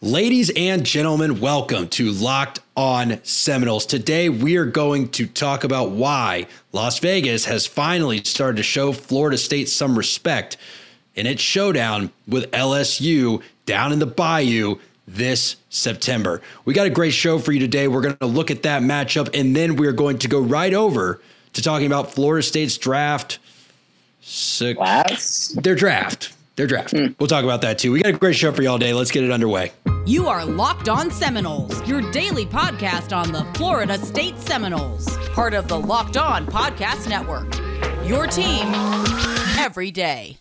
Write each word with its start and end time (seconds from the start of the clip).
Ladies 0.00 0.48
and 0.54 0.86
gentlemen, 0.86 1.40
welcome 1.40 1.88
to 1.88 2.12
Locked 2.12 2.60
On 2.76 3.18
Seminoles. 3.24 3.84
Today, 3.84 4.28
we 4.28 4.56
are 4.56 4.64
going 4.64 5.08
to 5.08 5.26
talk 5.26 5.64
about 5.64 5.90
why 5.90 6.46
Las 6.70 7.00
Vegas 7.00 7.46
has 7.46 7.66
finally 7.66 8.22
started 8.22 8.58
to 8.58 8.62
show 8.62 8.92
Florida 8.92 9.36
State 9.36 9.68
some 9.68 9.98
respect 9.98 10.56
in 11.16 11.26
its 11.26 11.42
showdown 11.42 12.12
with 12.28 12.48
LSU 12.52 13.42
down 13.66 13.90
in 13.90 13.98
the 13.98 14.06
Bayou 14.06 14.76
this 15.08 15.56
September. 15.68 16.42
We 16.64 16.74
got 16.74 16.86
a 16.86 16.90
great 16.90 17.12
show 17.12 17.40
for 17.40 17.50
you 17.50 17.58
today. 17.58 17.88
We're 17.88 18.02
going 18.02 18.16
to 18.18 18.26
look 18.26 18.52
at 18.52 18.62
that 18.62 18.82
matchup, 18.82 19.36
and 19.36 19.56
then 19.56 19.74
we're 19.74 19.90
going 19.90 20.18
to 20.18 20.28
go 20.28 20.38
right 20.38 20.74
over 20.74 21.20
to 21.54 21.60
talking 21.60 21.88
about 21.88 22.12
Florida 22.12 22.44
State's 22.44 22.78
draft. 22.78 23.40
Class? 24.76 25.56
Their 25.60 25.74
draft 25.74 26.37
their 26.58 26.66
draft. 26.66 26.92
Mm. 26.92 27.14
We'll 27.18 27.28
talk 27.28 27.44
about 27.44 27.62
that 27.62 27.78
too. 27.78 27.92
We 27.92 28.02
got 28.02 28.14
a 28.14 28.18
great 28.18 28.36
show 28.36 28.52
for 28.52 28.60
you 28.60 28.68
all 28.68 28.76
day. 28.76 28.92
Let's 28.92 29.10
get 29.10 29.24
it 29.24 29.30
underway. 29.30 29.72
You 30.04 30.28
are 30.28 30.44
Locked 30.44 30.88
On 30.88 31.10
Seminoles, 31.10 31.86
your 31.88 32.02
daily 32.10 32.44
podcast 32.44 33.16
on 33.16 33.32
the 33.32 33.44
Florida 33.58 33.98
State 33.98 34.38
Seminoles, 34.38 35.16
part 35.28 35.54
of 35.54 35.68
the 35.68 35.78
Locked 35.78 36.16
On 36.16 36.46
Podcast 36.46 37.08
Network. 37.08 37.54
Your 38.06 38.26
team 38.26 38.72
every 39.58 39.90
day. 39.90 40.38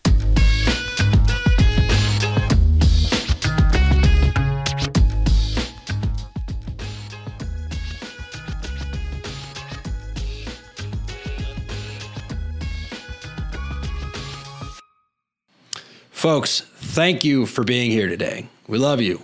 Folks, 16.28 16.60
thank 16.60 17.24
you 17.24 17.46
for 17.46 17.64
being 17.64 17.90
here 17.90 18.10
today. 18.10 18.50
We 18.68 18.78
love 18.80 19.00
you. 19.00 19.22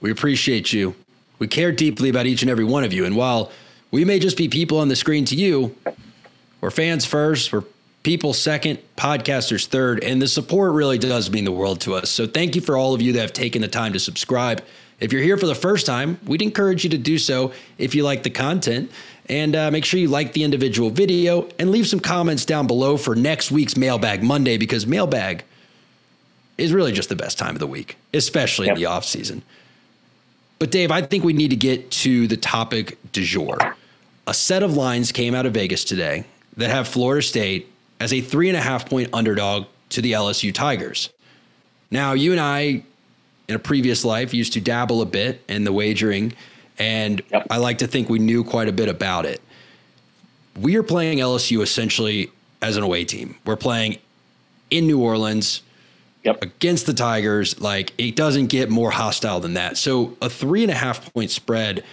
We 0.00 0.12
appreciate 0.12 0.72
you. 0.72 0.94
We 1.40 1.48
care 1.48 1.72
deeply 1.72 2.10
about 2.10 2.26
each 2.26 2.42
and 2.42 2.50
every 2.50 2.62
one 2.62 2.84
of 2.84 2.92
you. 2.92 3.04
And 3.04 3.16
while 3.16 3.50
we 3.90 4.04
may 4.04 4.20
just 4.20 4.36
be 4.36 4.48
people 4.48 4.78
on 4.78 4.86
the 4.86 4.94
screen 4.94 5.24
to 5.24 5.34
you, 5.34 5.74
we're 6.60 6.70
fans 6.70 7.04
first, 7.04 7.52
we're 7.52 7.64
people 8.04 8.32
second, 8.32 8.78
podcasters 8.96 9.66
third, 9.66 10.04
and 10.04 10.22
the 10.22 10.28
support 10.28 10.74
really 10.74 10.96
does 10.96 11.28
mean 11.28 11.42
the 11.42 11.50
world 11.50 11.80
to 11.80 11.94
us. 11.96 12.08
So 12.08 12.24
thank 12.24 12.54
you 12.54 12.60
for 12.60 12.76
all 12.76 12.94
of 12.94 13.02
you 13.02 13.14
that 13.14 13.20
have 13.20 13.32
taken 13.32 13.60
the 13.60 13.66
time 13.66 13.92
to 13.92 13.98
subscribe. 13.98 14.62
If 15.00 15.12
you're 15.12 15.22
here 15.22 15.36
for 15.36 15.46
the 15.46 15.56
first 15.56 15.86
time, 15.86 16.20
we'd 16.24 16.40
encourage 16.40 16.84
you 16.84 16.90
to 16.90 16.98
do 16.98 17.18
so 17.18 17.52
if 17.78 17.96
you 17.96 18.04
like 18.04 18.22
the 18.22 18.30
content. 18.30 18.92
And 19.28 19.56
uh, 19.56 19.72
make 19.72 19.84
sure 19.84 19.98
you 19.98 20.06
like 20.06 20.34
the 20.34 20.44
individual 20.44 20.90
video 20.90 21.48
and 21.58 21.72
leave 21.72 21.88
some 21.88 21.98
comments 21.98 22.44
down 22.44 22.68
below 22.68 22.96
for 22.96 23.16
next 23.16 23.50
week's 23.50 23.76
Mailbag 23.76 24.22
Monday 24.22 24.56
because 24.56 24.86
Mailbag 24.86 25.42
is 26.56 26.72
really 26.72 26.92
just 26.92 27.08
the 27.08 27.16
best 27.16 27.38
time 27.38 27.54
of 27.54 27.58
the 27.58 27.66
week, 27.66 27.96
especially 28.12 28.66
yep. 28.66 28.76
in 28.76 28.82
the 28.82 28.86
off 28.86 29.04
season. 29.04 29.42
But 30.58 30.70
Dave, 30.70 30.90
I 30.90 31.02
think 31.02 31.24
we 31.24 31.32
need 31.32 31.50
to 31.50 31.56
get 31.56 31.90
to 31.90 32.26
the 32.26 32.36
topic 32.36 32.98
du 33.12 33.22
jour. 33.22 33.58
A 34.26 34.34
set 34.34 34.62
of 34.62 34.76
lines 34.76 35.12
came 35.12 35.34
out 35.34 35.46
of 35.46 35.54
Vegas 35.54 35.84
today 35.84 36.24
that 36.56 36.70
have 36.70 36.88
Florida 36.88 37.22
State 37.22 37.70
as 38.00 38.12
a 38.12 38.20
three 38.20 38.48
and 38.48 38.56
a 38.56 38.60
half 38.60 38.88
point 38.88 39.10
underdog 39.12 39.66
to 39.90 40.00
the 40.00 40.12
LSU 40.12 40.54
Tigers. 40.54 41.10
Now, 41.90 42.12
you 42.12 42.32
and 42.32 42.40
I, 42.40 42.82
in 43.48 43.54
a 43.54 43.58
previous 43.58 44.04
life, 44.04 44.32
used 44.32 44.52
to 44.54 44.60
dabble 44.60 45.02
a 45.02 45.06
bit 45.06 45.42
in 45.48 45.64
the 45.64 45.72
wagering, 45.72 46.32
and 46.78 47.22
yep. 47.30 47.46
I 47.50 47.58
like 47.58 47.78
to 47.78 47.86
think 47.86 48.08
we 48.08 48.18
knew 48.18 48.42
quite 48.42 48.68
a 48.68 48.72
bit 48.72 48.88
about 48.88 49.26
it. 49.26 49.40
We 50.58 50.76
are 50.76 50.82
playing 50.82 51.18
LSU 51.18 51.62
essentially 51.62 52.30
as 52.62 52.76
an 52.76 52.82
away 52.82 53.04
team. 53.04 53.36
We're 53.44 53.56
playing 53.56 53.98
in 54.70 54.86
New 54.86 55.00
Orleans 55.00 55.62
Yep. 56.24 56.42
Against 56.42 56.86
the 56.86 56.94
Tigers, 56.94 57.60
like 57.60 57.92
it 57.98 58.16
doesn't 58.16 58.46
get 58.46 58.70
more 58.70 58.90
hostile 58.90 59.40
than 59.40 59.54
that. 59.54 59.76
So 59.76 60.16
a 60.22 60.30
three 60.30 60.62
and 60.62 60.70
a 60.70 60.74
half 60.74 61.12
point 61.12 61.30
spread 61.30 61.84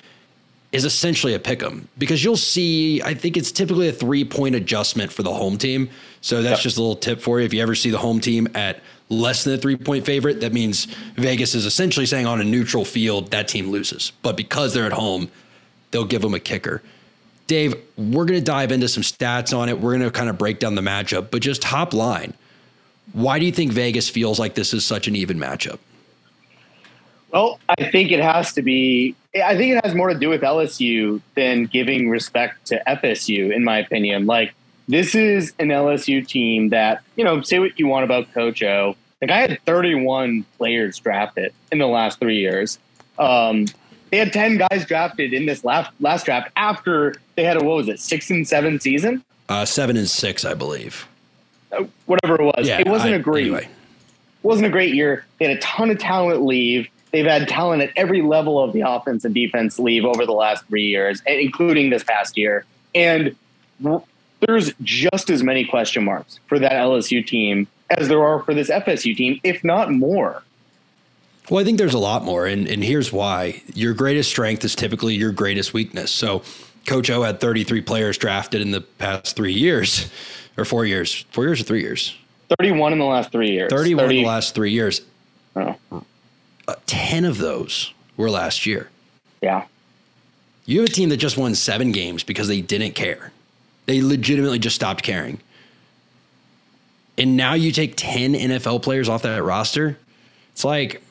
is 0.71 0.85
essentially 0.85 1.33
a 1.33 1.39
pick 1.39 1.61
'em 1.61 1.89
because 1.97 2.23
you'll 2.23 2.37
see, 2.37 3.01
I 3.01 3.13
think 3.13 3.35
it's 3.35 3.51
typically 3.51 3.89
a 3.89 3.91
three 3.91 4.23
point 4.23 4.55
adjustment 4.55 5.11
for 5.11 5.23
the 5.23 5.33
home 5.33 5.57
team. 5.57 5.89
So 6.21 6.41
that's 6.41 6.59
yep. 6.59 6.63
just 6.63 6.77
a 6.77 6.81
little 6.81 6.95
tip 6.95 7.19
for 7.19 7.39
you. 7.39 7.45
If 7.45 7.53
you 7.53 7.61
ever 7.61 7.75
see 7.75 7.89
the 7.89 7.97
home 7.97 8.21
team 8.21 8.47
at 8.55 8.81
less 9.09 9.43
than 9.43 9.55
a 9.55 9.57
three 9.57 9.75
point 9.75 10.05
favorite, 10.05 10.39
that 10.39 10.53
means 10.53 10.85
Vegas 11.15 11.53
is 11.53 11.65
essentially 11.65 12.05
saying 12.05 12.25
on 12.25 12.39
a 12.39 12.45
neutral 12.45 12.85
field, 12.85 13.31
that 13.31 13.49
team 13.49 13.69
loses. 13.69 14.13
But 14.21 14.37
because 14.37 14.73
they're 14.73 14.85
at 14.85 14.93
home, 14.93 15.29
they'll 15.91 16.05
give 16.05 16.21
them 16.21 16.33
a 16.33 16.39
kicker. 16.39 16.81
Dave, 17.47 17.75
we're 17.97 18.23
going 18.23 18.39
to 18.39 18.45
dive 18.45 18.71
into 18.71 18.87
some 18.87 19.03
stats 19.03 19.55
on 19.55 19.67
it. 19.67 19.77
We're 19.77 19.97
going 19.97 20.03
to 20.03 20.11
kind 20.11 20.29
of 20.29 20.37
break 20.37 20.59
down 20.59 20.75
the 20.75 20.81
matchup, 20.81 21.31
but 21.31 21.41
just 21.41 21.61
top 21.61 21.93
line. 21.93 22.33
Why 23.13 23.39
do 23.39 23.45
you 23.45 23.51
think 23.51 23.71
Vegas 23.71 24.09
feels 24.09 24.39
like 24.39 24.55
this 24.55 24.73
is 24.73 24.85
such 24.85 25.07
an 25.07 25.15
even 25.15 25.37
matchup? 25.37 25.79
Well, 27.31 27.59
I 27.69 27.89
think 27.89 28.11
it 28.11 28.19
has 28.19 28.53
to 28.53 28.61
be. 28.61 29.15
I 29.35 29.55
think 29.55 29.77
it 29.77 29.85
has 29.85 29.95
more 29.95 30.09
to 30.09 30.19
do 30.19 30.29
with 30.29 30.41
LSU 30.41 31.21
than 31.35 31.65
giving 31.65 32.09
respect 32.09 32.65
to 32.67 32.81
FSU, 32.87 33.53
in 33.53 33.63
my 33.63 33.79
opinion. 33.79 34.25
Like, 34.25 34.53
this 34.89 35.15
is 35.15 35.53
an 35.59 35.69
LSU 35.69 36.27
team 36.27 36.69
that, 36.69 37.01
you 37.15 37.23
know, 37.23 37.41
say 37.41 37.59
what 37.59 37.79
you 37.79 37.87
want 37.87 38.03
about 38.03 38.31
Coach 38.33 38.61
O. 38.63 38.95
Like, 39.21 39.31
I 39.31 39.39
had 39.39 39.59
31 39.65 40.45
players 40.57 40.99
drafted 40.99 41.53
in 41.71 41.77
the 41.77 41.87
last 41.87 42.19
three 42.19 42.39
years. 42.39 42.79
Um, 43.17 43.67
they 44.09 44.17
had 44.17 44.33
10 44.33 44.57
guys 44.57 44.85
drafted 44.85 45.33
in 45.33 45.45
this 45.45 45.63
last, 45.63 45.91
last 46.01 46.25
draft 46.25 46.51
after 46.57 47.15
they 47.35 47.45
had 47.45 47.55
a, 47.55 47.63
what 47.63 47.77
was 47.77 47.87
it, 47.87 48.01
six 48.01 48.29
and 48.29 48.45
seven 48.45 48.81
season? 48.81 49.23
Uh, 49.47 49.63
seven 49.63 49.95
and 49.95 50.09
six, 50.09 50.43
I 50.43 50.53
believe 50.53 51.07
whatever 52.05 52.35
it 52.35 52.43
was. 52.43 52.67
Yeah, 52.67 52.79
it 52.79 52.87
wasn't 52.87 53.13
I, 53.13 53.17
a 53.17 53.19
great. 53.19 53.47
Anyway. 53.47 53.69
wasn't 54.43 54.67
a 54.67 54.69
great 54.69 54.93
year. 54.93 55.25
They 55.39 55.47
had 55.47 55.57
a 55.57 55.59
ton 55.59 55.89
of 55.89 55.99
talent 55.99 56.43
leave. 56.45 56.87
They've 57.11 57.25
had 57.25 57.47
talent 57.47 57.81
at 57.81 57.91
every 57.95 58.21
level 58.21 58.61
of 58.61 58.73
the 58.73 58.81
offense 58.81 59.25
and 59.25 59.35
defense 59.35 59.77
leave 59.79 60.05
over 60.05 60.25
the 60.25 60.31
last 60.31 60.65
three 60.67 60.87
years, 60.87 61.21
including 61.25 61.89
this 61.89 62.03
past 62.03 62.37
year. 62.37 62.65
And 62.95 63.35
there's 64.47 64.73
just 64.81 65.29
as 65.29 65.43
many 65.43 65.65
question 65.65 66.05
marks 66.05 66.39
for 66.47 66.57
that 66.59 66.71
LSU 66.71 67.25
team 67.25 67.67
as 67.89 68.07
there 68.07 68.23
are 68.23 68.41
for 68.43 68.53
this 68.53 68.69
FSU 68.69 69.15
team, 69.15 69.39
if 69.43 69.63
not 69.63 69.91
more. 69.91 70.43
Well, 71.49 71.59
I 71.59 71.65
think 71.65 71.77
there's 71.77 71.93
a 71.93 71.99
lot 71.99 72.23
more, 72.23 72.45
and, 72.45 72.67
and 72.67 72.83
here's 72.83 73.11
why. 73.11 73.61
Your 73.73 73.93
greatest 73.93 74.29
strength 74.29 74.63
is 74.63 74.75
typically 74.75 75.15
your 75.15 75.31
greatest 75.31 75.73
weakness. 75.73 76.11
So, 76.11 76.43
Coach 76.85 77.09
O 77.09 77.23
had 77.23 77.39
33 77.39 77.81
players 77.81 78.17
drafted 78.17 78.61
in 78.61 78.71
the 78.71 78.81
past 78.81 79.35
three 79.35 79.53
years 79.53 80.11
or 80.57 80.65
four 80.65 80.85
years, 80.85 81.25
four 81.31 81.45
years 81.45 81.61
or 81.61 81.63
three 81.63 81.81
years. 81.81 82.15
Thirty-one 82.59 82.91
in 82.91 82.99
the 82.99 83.05
last 83.05 83.31
three 83.31 83.51
years. 83.51 83.69
Thirty-one 83.71 84.05
30. 84.05 84.17
in 84.17 84.23
the 84.23 84.27
last 84.27 84.53
three 84.55 84.71
years. 84.71 85.01
Oh. 85.55 85.75
Uh, 86.67 86.75
Ten 86.85 87.23
of 87.23 87.37
those 87.37 87.93
were 88.17 88.29
last 88.29 88.65
year. 88.65 88.89
Yeah. 89.41 89.65
You 90.65 90.81
have 90.81 90.89
a 90.89 90.91
team 90.91 91.09
that 91.09 91.17
just 91.17 91.37
won 91.37 91.55
seven 91.55 91.91
games 91.91 92.23
because 92.23 92.47
they 92.47 92.61
didn't 92.61 92.91
care. 92.91 93.31
They 93.85 94.01
legitimately 94.01 94.59
just 94.59 94.75
stopped 94.75 95.01
caring. 95.01 95.39
And 97.17 97.35
now 97.35 97.53
you 97.53 97.71
take 97.71 97.95
10 97.97 98.33
NFL 98.33 98.81
players 98.83 99.09
off 99.09 99.23
that 99.23 99.43
roster. 99.43 99.97
It's 100.53 100.63
like 100.63 101.01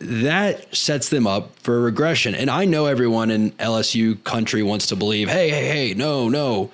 that 0.00 0.74
sets 0.74 1.08
them 1.08 1.26
up 1.26 1.56
for 1.60 1.80
regression. 1.80 2.34
And 2.34 2.50
I 2.50 2.64
know 2.64 2.86
everyone 2.86 3.30
in 3.30 3.52
LSU 3.52 4.22
country 4.24 4.62
wants 4.62 4.86
to 4.88 4.96
believe, 4.96 5.28
hey, 5.28 5.50
hey, 5.50 5.66
hey, 5.66 5.94
no, 5.94 6.28
no 6.28 6.70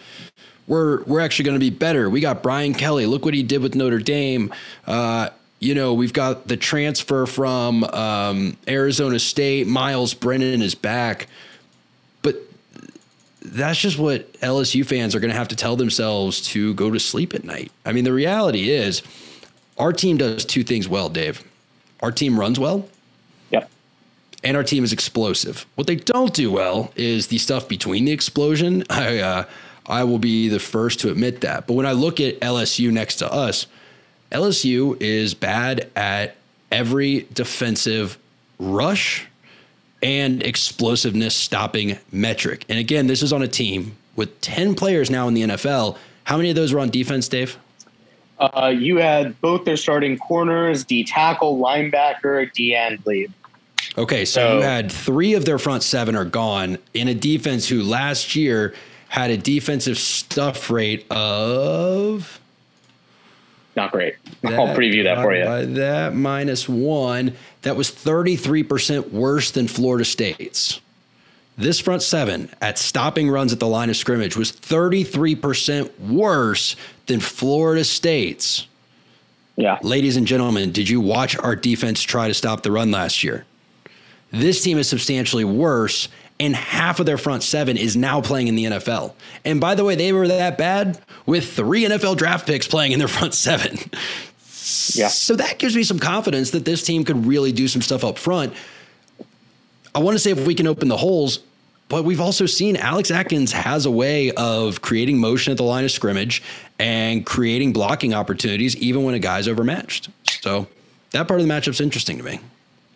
we're 0.66 1.02
we're 1.04 1.20
actually 1.20 1.44
going 1.44 1.56
to 1.56 1.60
be 1.60 1.70
better. 1.70 2.08
We 2.08 2.20
got 2.20 2.42
Brian 2.42 2.74
Kelly. 2.74 3.06
Look 3.06 3.24
what 3.24 3.34
he 3.34 3.42
did 3.42 3.62
with 3.62 3.74
Notre 3.74 3.98
Dame. 3.98 4.52
Uh, 4.86 5.30
you 5.58 5.74
know, 5.74 5.94
we've 5.94 6.12
got 6.12 6.48
the 6.48 6.56
transfer 6.56 7.26
from 7.26 7.84
um, 7.84 8.56
Arizona 8.66 9.18
State. 9.18 9.66
Myles 9.66 10.14
Brennan 10.14 10.62
is 10.62 10.74
back, 10.74 11.28
but 12.22 12.36
that's 13.44 13.78
just 13.78 13.98
what 13.98 14.32
LSU 14.34 14.84
fans 14.84 15.14
are 15.14 15.20
going 15.20 15.30
to 15.30 15.36
have 15.36 15.48
to 15.48 15.56
tell 15.56 15.76
themselves 15.76 16.40
to 16.48 16.74
go 16.74 16.90
to 16.90 16.98
sleep 16.98 17.34
at 17.34 17.44
night. 17.44 17.70
I 17.84 17.92
mean, 17.92 18.04
the 18.04 18.12
reality 18.12 18.70
is, 18.70 19.02
our 19.78 19.92
team 19.92 20.16
does 20.16 20.44
two 20.44 20.64
things 20.64 20.88
well, 20.88 21.08
Dave. 21.08 21.44
Our 22.00 22.10
team 22.10 22.38
runs 22.38 22.58
well. 22.58 22.88
And 24.44 24.56
our 24.56 24.64
team 24.64 24.82
is 24.82 24.92
explosive. 24.92 25.66
What 25.76 25.86
they 25.86 25.96
don't 25.96 26.34
do 26.34 26.50
well 26.50 26.92
is 26.96 27.28
the 27.28 27.38
stuff 27.38 27.68
between 27.68 28.04
the 28.04 28.12
explosion. 28.12 28.84
I 28.90 29.18
uh, 29.18 29.44
I 29.86 30.04
will 30.04 30.18
be 30.18 30.48
the 30.48 30.60
first 30.60 31.00
to 31.00 31.10
admit 31.10 31.40
that. 31.40 31.66
But 31.66 31.74
when 31.74 31.86
I 31.86 31.92
look 31.92 32.20
at 32.20 32.40
LSU 32.40 32.92
next 32.92 33.16
to 33.16 33.32
us, 33.32 33.66
LSU 34.30 35.00
is 35.00 35.34
bad 35.34 35.90
at 35.96 36.36
every 36.70 37.26
defensive 37.32 38.18
rush 38.58 39.26
and 40.02 40.42
explosiveness 40.42 41.34
stopping 41.34 41.98
metric. 42.10 42.64
And 42.68 42.78
again, 42.78 43.06
this 43.06 43.22
is 43.22 43.32
on 43.32 43.42
a 43.42 43.48
team 43.48 43.96
with 44.16 44.40
10 44.40 44.74
players 44.74 45.10
now 45.10 45.28
in 45.28 45.34
the 45.34 45.42
NFL. 45.42 45.96
How 46.24 46.36
many 46.36 46.50
of 46.50 46.56
those 46.56 46.72
were 46.72 46.80
on 46.80 46.90
defense, 46.90 47.28
Dave? 47.28 47.58
Uh, 48.38 48.72
you 48.76 48.96
had 48.96 49.40
both 49.40 49.64
their 49.64 49.76
starting 49.76 50.18
corners, 50.18 50.84
D 50.84 51.04
tackle, 51.04 51.58
linebacker, 51.58 52.52
D 52.52 52.74
end 52.74 53.00
lead. 53.06 53.32
Okay, 53.96 54.24
so, 54.24 54.40
so 54.40 54.56
you 54.56 54.62
had 54.62 54.90
three 54.90 55.34
of 55.34 55.44
their 55.44 55.58
front 55.58 55.82
seven 55.82 56.16
are 56.16 56.24
gone 56.24 56.78
in 56.94 57.08
a 57.08 57.14
defense 57.14 57.68
who 57.68 57.82
last 57.82 58.34
year 58.34 58.74
had 59.08 59.30
a 59.30 59.36
defensive 59.36 59.98
stuff 59.98 60.70
rate 60.70 61.06
of 61.10 62.40
not 63.76 63.92
great. 63.92 64.16
That, 64.42 64.54
I'll 64.54 64.76
preview 64.76 65.04
that 65.04 65.22
for 65.22 65.34
you. 65.34 65.44
By 65.44 65.64
that 65.64 66.14
minus 66.14 66.68
one, 66.68 67.34
that 67.62 67.76
was 67.76 67.90
33% 67.90 69.12
worse 69.12 69.50
than 69.50 69.66
Florida 69.66 70.04
State's. 70.04 70.80
This 71.56 71.80
front 71.80 72.02
seven 72.02 72.50
at 72.60 72.78
stopping 72.78 73.30
runs 73.30 73.52
at 73.52 73.60
the 73.60 73.68
line 73.68 73.90
of 73.90 73.96
scrimmage 73.96 74.36
was 74.36 74.52
33% 74.52 75.98
worse 76.00 76.76
than 77.06 77.20
Florida 77.20 77.84
State's. 77.84 78.66
Yeah. 79.56 79.78
Ladies 79.82 80.16
and 80.16 80.26
gentlemen, 80.26 80.72
did 80.72 80.88
you 80.88 81.00
watch 81.00 81.36
our 81.38 81.54
defense 81.54 82.02
try 82.02 82.28
to 82.28 82.34
stop 82.34 82.62
the 82.62 82.72
run 82.72 82.90
last 82.90 83.22
year? 83.22 83.44
This 84.32 84.62
team 84.62 84.78
is 84.78 84.88
substantially 84.88 85.44
worse, 85.44 86.08
and 86.40 86.56
half 86.56 86.98
of 86.98 87.06
their 87.06 87.18
front 87.18 87.42
seven 87.42 87.76
is 87.76 87.96
now 87.96 88.20
playing 88.20 88.48
in 88.48 88.56
the 88.56 88.64
NFL. 88.64 89.12
And 89.44 89.60
by 89.60 89.74
the 89.74 89.84
way, 89.84 89.94
they 89.94 90.12
were 90.12 90.26
that 90.26 90.58
bad 90.58 90.98
with 91.26 91.52
three 91.52 91.84
NFL 91.84 92.16
draft 92.16 92.46
picks 92.46 92.66
playing 92.66 92.92
in 92.92 92.98
their 92.98 93.08
front 93.18 93.34
seven. 93.34 93.78
Yeah. 94.94 95.08
So 95.08 95.36
that 95.36 95.58
gives 95.58 95.76
me 95.76 95.82
some 95.82 95.98
confidence 95.98 96.50
that 96.52 96.64
this 96.64 96.82
team 96.82 97.04
could 97.04 97.26
really 97.26 97.52
do 97.52 97.68
some 97.68 97.82
stuff 97.82 98.04
up 98.04 98.18
front. 98.18 98.54
I 99.94 99.98
want 99.98 100.14
to 100.14 100.18
say 100.18 100.30
if 100.30 100.46
we 100.46 100.54
can 100.54 100.66
open 100.66 100.88
the 100.88 100.96
holes, 100.96 101.40
but 101.88 102.04
we've 102.04 102.20
also 102.20 102.46
seen 102.46 102.76
Alex 102.76 103.10
Atkins 103.10 103.52
has 103.52 103.84
a 103.84 103.90
way 103.90 104.30
of 104.32 104.80
creating 104.80 105.18
motion 105.18 105.50
at 105.50 105.58
the 105.58 105.62
line 105.62 105.84
of 105.84 105.90
scrimmage 105.90 106.42
and 106.78 107.26
creating 107.26 107.74
blocking 107.74 108.14
opportunities 108.14 108.74
even 108.76 109.04
when 109.04 109.14
a 109.14 109.18
guy's 109.18 109.46
overmatched. 109.46 110.08
So 110.40 110.68
that 111.10 111.28
part 111.28 111.40
of 111.40 111.46
the 111.46 111.52
matchup's 111.52 111.80
interesting 111.82 112.16
to 112.16 112.24
me. 112.24 112.40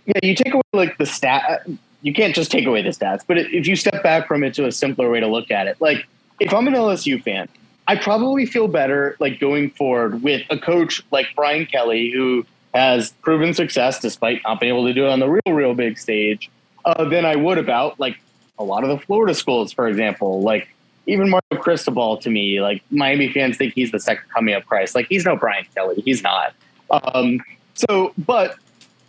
Yeah, 0.06 0.14
you 0.22 0.34
take 0.34 0.54
away 0.54 0.62
like 0.72 0.98
the 0.98 1.06
stat. 1.06 1.66
You 2.02 2.14
can't 2.14 2.34
just 2.34 2.50
take 2.50 2.66
away 2.66 2.82
the 2.82 2.90
stats, 2.90 3.22
but 3.26 3.38
if 3.38 3.66
you 3.66 3.74
step 3.74 4.02
back 4.02 4.28
from 4.28 4.44
it 4.44 4.54
to 4.54 4.66
a 4.66 4.72
simpler 4.72 5.10
way 5.10 5.20
to 5.20 5.26
look 5.26 5.50
at 5.50 5.66
it, 5.66 5.80
like 5.80 6.06
if 6.38 6.54
I'm 6.54 6.68
an 6.68 6.74
LSU 6.74 7.22
fan, 7.22 7.48
I 7.88 7.96
probably 7.96 8.46
feel 8.46 8.68
better 8.68 9.16
like 9.20 9.40
going 9.40 9.70
forward 9.70 10.22
with 10.22 10.42
a 10.50 10.58
coach 10.58 11.02
like 11.10 11.26
Brian 11.34 11.66
Kelly 11.66 12.10
who 12.10 12.44
has 12.74 13.12
proven 13.22 13.54
success 13.54 14.00
despite 14.00 14.42
not 14.44 14.60
being 14.60 14.72
able 14.72 14.86
to 14.86 14.92
do 14.92 15.06
it 15.06 15.10
on 15.10 15.20
the 15.20 15.28
real, 15.28 15.54
real 15.54 15.74
big 15.74 15.98
stage 15.98 16.50
uh, 16.84 17.08
than 17.08 17.24
I 17.24 17.36
would 17.36 17.58
about 17.58 17.98
like 17.98 18.20
a 18.58 18.64
lot 18.64 18.84
of 18.84 18.90
the 18.90 18.98
Florida 18.98 19.34
schools, 19.34 19.72
for 19.72 19.88
example. 19.88 20.42
Like 20.42 20.68
even 21.06 21.30
Mario 21.30 21.62
Cristobal 21.62 22.18
to 22.18 22.30
me, 22.30 22.60
like 22.60 22.82
Miami 22.90 23.32
fans 23.32 23.56
think 23.56 23.74
he's 23.74 23.92
the 23.92 24.00
second 24.00 24.28
coming 24.30 24.54
of 24.54 24.66
Christ. 24.66 24.94
Like 24.94 25.06
he's 25.08 25.24
no 25.24 25.36
Brian 25.36 25.66
Kelly. 25.74 26.02
He's 26.04 26.22
not. 26.22 26.54
Um, 26.90 27.40
so, 27.74 28.12
but 28.18 28.56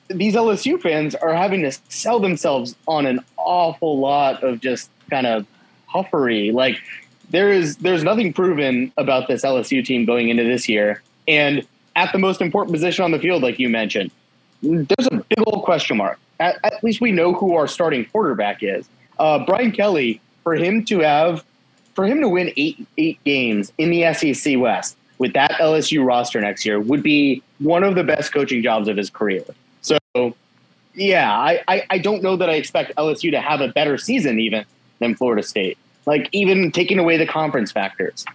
these 0.09 0.35
LSU 0.35 0.81
fans 0.81 1.15
are 1.15 1.33
having 1.33 1.61
to 1.63 1.71
sell 1.89 2.19
themselves 2.19 2.75
on 2.87 3.05
an 3.05 3.19
awful 3.37 3.99
lot 3.99 4.43
of 4.43 4.59
just 4.59 4.89
kind 5.09 5.27
of 5.27 5.45
puffery. 5.87 6.51
Like 6.51 6.77
there 7.29 7.51
is, 7.51 7.77
there's 7.77 8.03
nothing 8.03 8.33
proven 8.33 8.91
about 8.97 9.27
this 9.27 9.43
LSU 9.43 9.83
team 9.83 10.05
going 10.05 10.29
into 10.29 10.43
this 10.43 10.69
year. 10.69 11.01
And 11.27 11.65
at 11.95 12.11
the 12.11 12.19
most 12.19 12.41
important 12.41 12.73
position 12.73 13.03
on 13.03 13.11
the 13.11 13.19
field, 13.19 13.43
like 13.43 13.59
you 13.59 13.69
mentioned, 13.69 14.11
there's 14.61 15.07
a 15.11 15.17
big 15.29 15.43
old 15.45 15.63
question 15.63 15.97
mark. 15.97 16.19
At, 16.39 16.59
at 16.63 16.83
least 16.83 17.01
we 17.01 17.11
know 17.11 17.33
who 17.33 17.55
our 17.55 17.67
starting 17.67 18.05
quarterback 18.05 18.61
is 18.61 18.87
uh, 19.19 19.43
Brian 19.45 19.71
Kelly, 19.71 20.21
for 20.43 20.55
him 20.55 20.85
to 20.85 20.99
have, 20.99 21.43
for 21.93 22.05
him 22.05 22.21
to 22.21 22.29
win 22.29 22.51
eight 22.57 22.85
eight 22.97 23.23
games 23.23 23.73
in 23.77 23.89
the 23.89 24.13
SEC 24.13 24.57
West 24.57 24.97
with 25.17 25.33
that 25.33 25.51
LSU 25.53 26.05
roster 26.05 26.39
next 26.39 26.65
year 26.65 26.79
would 26.79 27.01
be 27.01 27.41
one 27.59 27.83
of 27.83 27.95
the 27.95 28.03
best 28.03 28.31
coaching 28.31 28.61
jobs 28.61 28.87
of 28.87 28.95
his 28.95 29.09
career. 29.09 29.43
So, 30.17 30.35
yeah, 30.95 31.31
I, 31.31 31.61
I, 31.67 31.83
I 31.91 31.97
don't 31.99 32.23
know 32.23 32.35
that 32.37 32.49
I 32.49 32.53
expect 32.53 32.95
LSU 32.95 33.29
to 33.31 33.39
have 33.39 33.61
a 33.61 33.67
better 33.67 33.97
season 33.99 34.39
even 34.39 34.65
than 34.99 35.13
Florida 35.13 35.43
State. 35.43 35.77
Like 36.07 36.27
even 36.31 36.71
taking 36.71 36.97
away 36.97 37.17
the 37.17 37.27
conference 37.27 37.71
factors. 37.71 38.25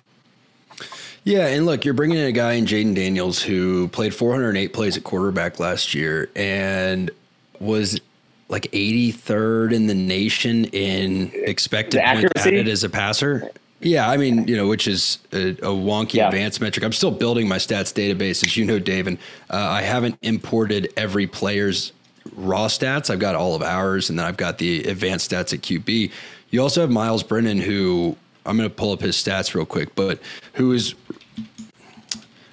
Yeah, 1.25 1.47
and 1.47 1.67
look, 1.67 1.85
you're 1.85 1.95
bringing 1.95 2.19
in 2.19 2.27
a 2.27 2.33
guy 2.33 2.53
in 2.53 2.67
Jayden 2.67 2.95
Daniels 2.95 3.43
who 3.43 3.89
played 3.89 4.15
408 4.15 4.73
plays 4.73 4.97
at 4.97 5.05
quarterback 5.05 5.59
last 5.59 5.95
year 5.95 6.31
and 6.37 7.11
was 7.59 8.01
like 8.49 8.65
83rd 8.73 9.73
in 9.73 9.87
the 9.87 9.95
nation 9.95 10.67
in 10.67 11.31
expected 11.35 12.01
points 12.05 12.47
added 12.47 12.69
as 12.69 12.85
a 12.85 12.89
passer. 12.89 13.51
Yeah, 13.83 14.09
I 14.09 14.17
mean, 14.17 14.47
you 14.47 14.57
know, 14.57 14.67
which 14.69 14.87
is 14.87 15.19
a, 15.33 15.51
a 15.51 15.73
wonky 15.73 16.15
yeah. 16.15 16.29
advanced 16.29 16.61
metric. 16.61 16.85
I'm 16.85 16.93
still 16.93 17.11
building 17.11 17.49
my 17.49 17.57
stats 17.57 17.93
database, 17.93 18.45
as 18.47 18.57
you 18.57 18.65
know, 18.65 18.79
Dave, 18.79 19.07
and 19.07 19.19
uh, 19.51 19.57
I 19.57 19.83
haven't 19.83 20.19
imported 20.23 20.93
every 20.97 21.27
player's 21.27 21.93
raw 22.37 22.69
stats. 22.69 23.11
I've 23.11 23.19
got 23.19 23.35
all 23.35 23.55
of 23.55 23.63
ours, 23.63 24.09
and 24.09 24.19
then 24.19 24.27
I've 24.27 24.37
got 24.37 24.59
the 24.59 24.85
advanced 24.85 25.31
stats 25.31 25.53
at 25.53 25.61
QB. 25.61 26.11
You 26.51 26.63
also 26.63 26.83
have 26.83 26.91
Myles 26.91 27.23
Brennan, 27.23 27.59
who 27.59 28.17
I'm 28.47 28.57
going 28.57 28.69
to 28.69 28.75
pull 28.75 28.93
up 28.93 29.01
his 29.01 29.17
stats 29.17 29.55
real 29.55 29.67
quick, 29.67 29.95
but 29.95 30.21
who 30.55 30.73
is, 30.73 30.95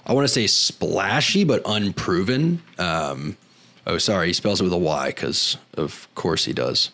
I 0.05 0.13
want 0.13 0.25
to 0.25 0.33
say 0.33 0.47
splashy, 0.47 1.43
but 1.43 1.61
unproven. 1.65 2.61
Um, 2.77 3.37
Oh, 3.89 3.97
sorry, 3.97 4.27
he 4.27 4.33
spells 4.33 4.61
it 4.61 4.65
with 4.65 4.73
a 4.73 4.77
Y 4.77 5.07
because 5.07 5.57
of 5.75 6.07
course 6.13 6.45
he 6.45 6.53
does. 6.53 6.91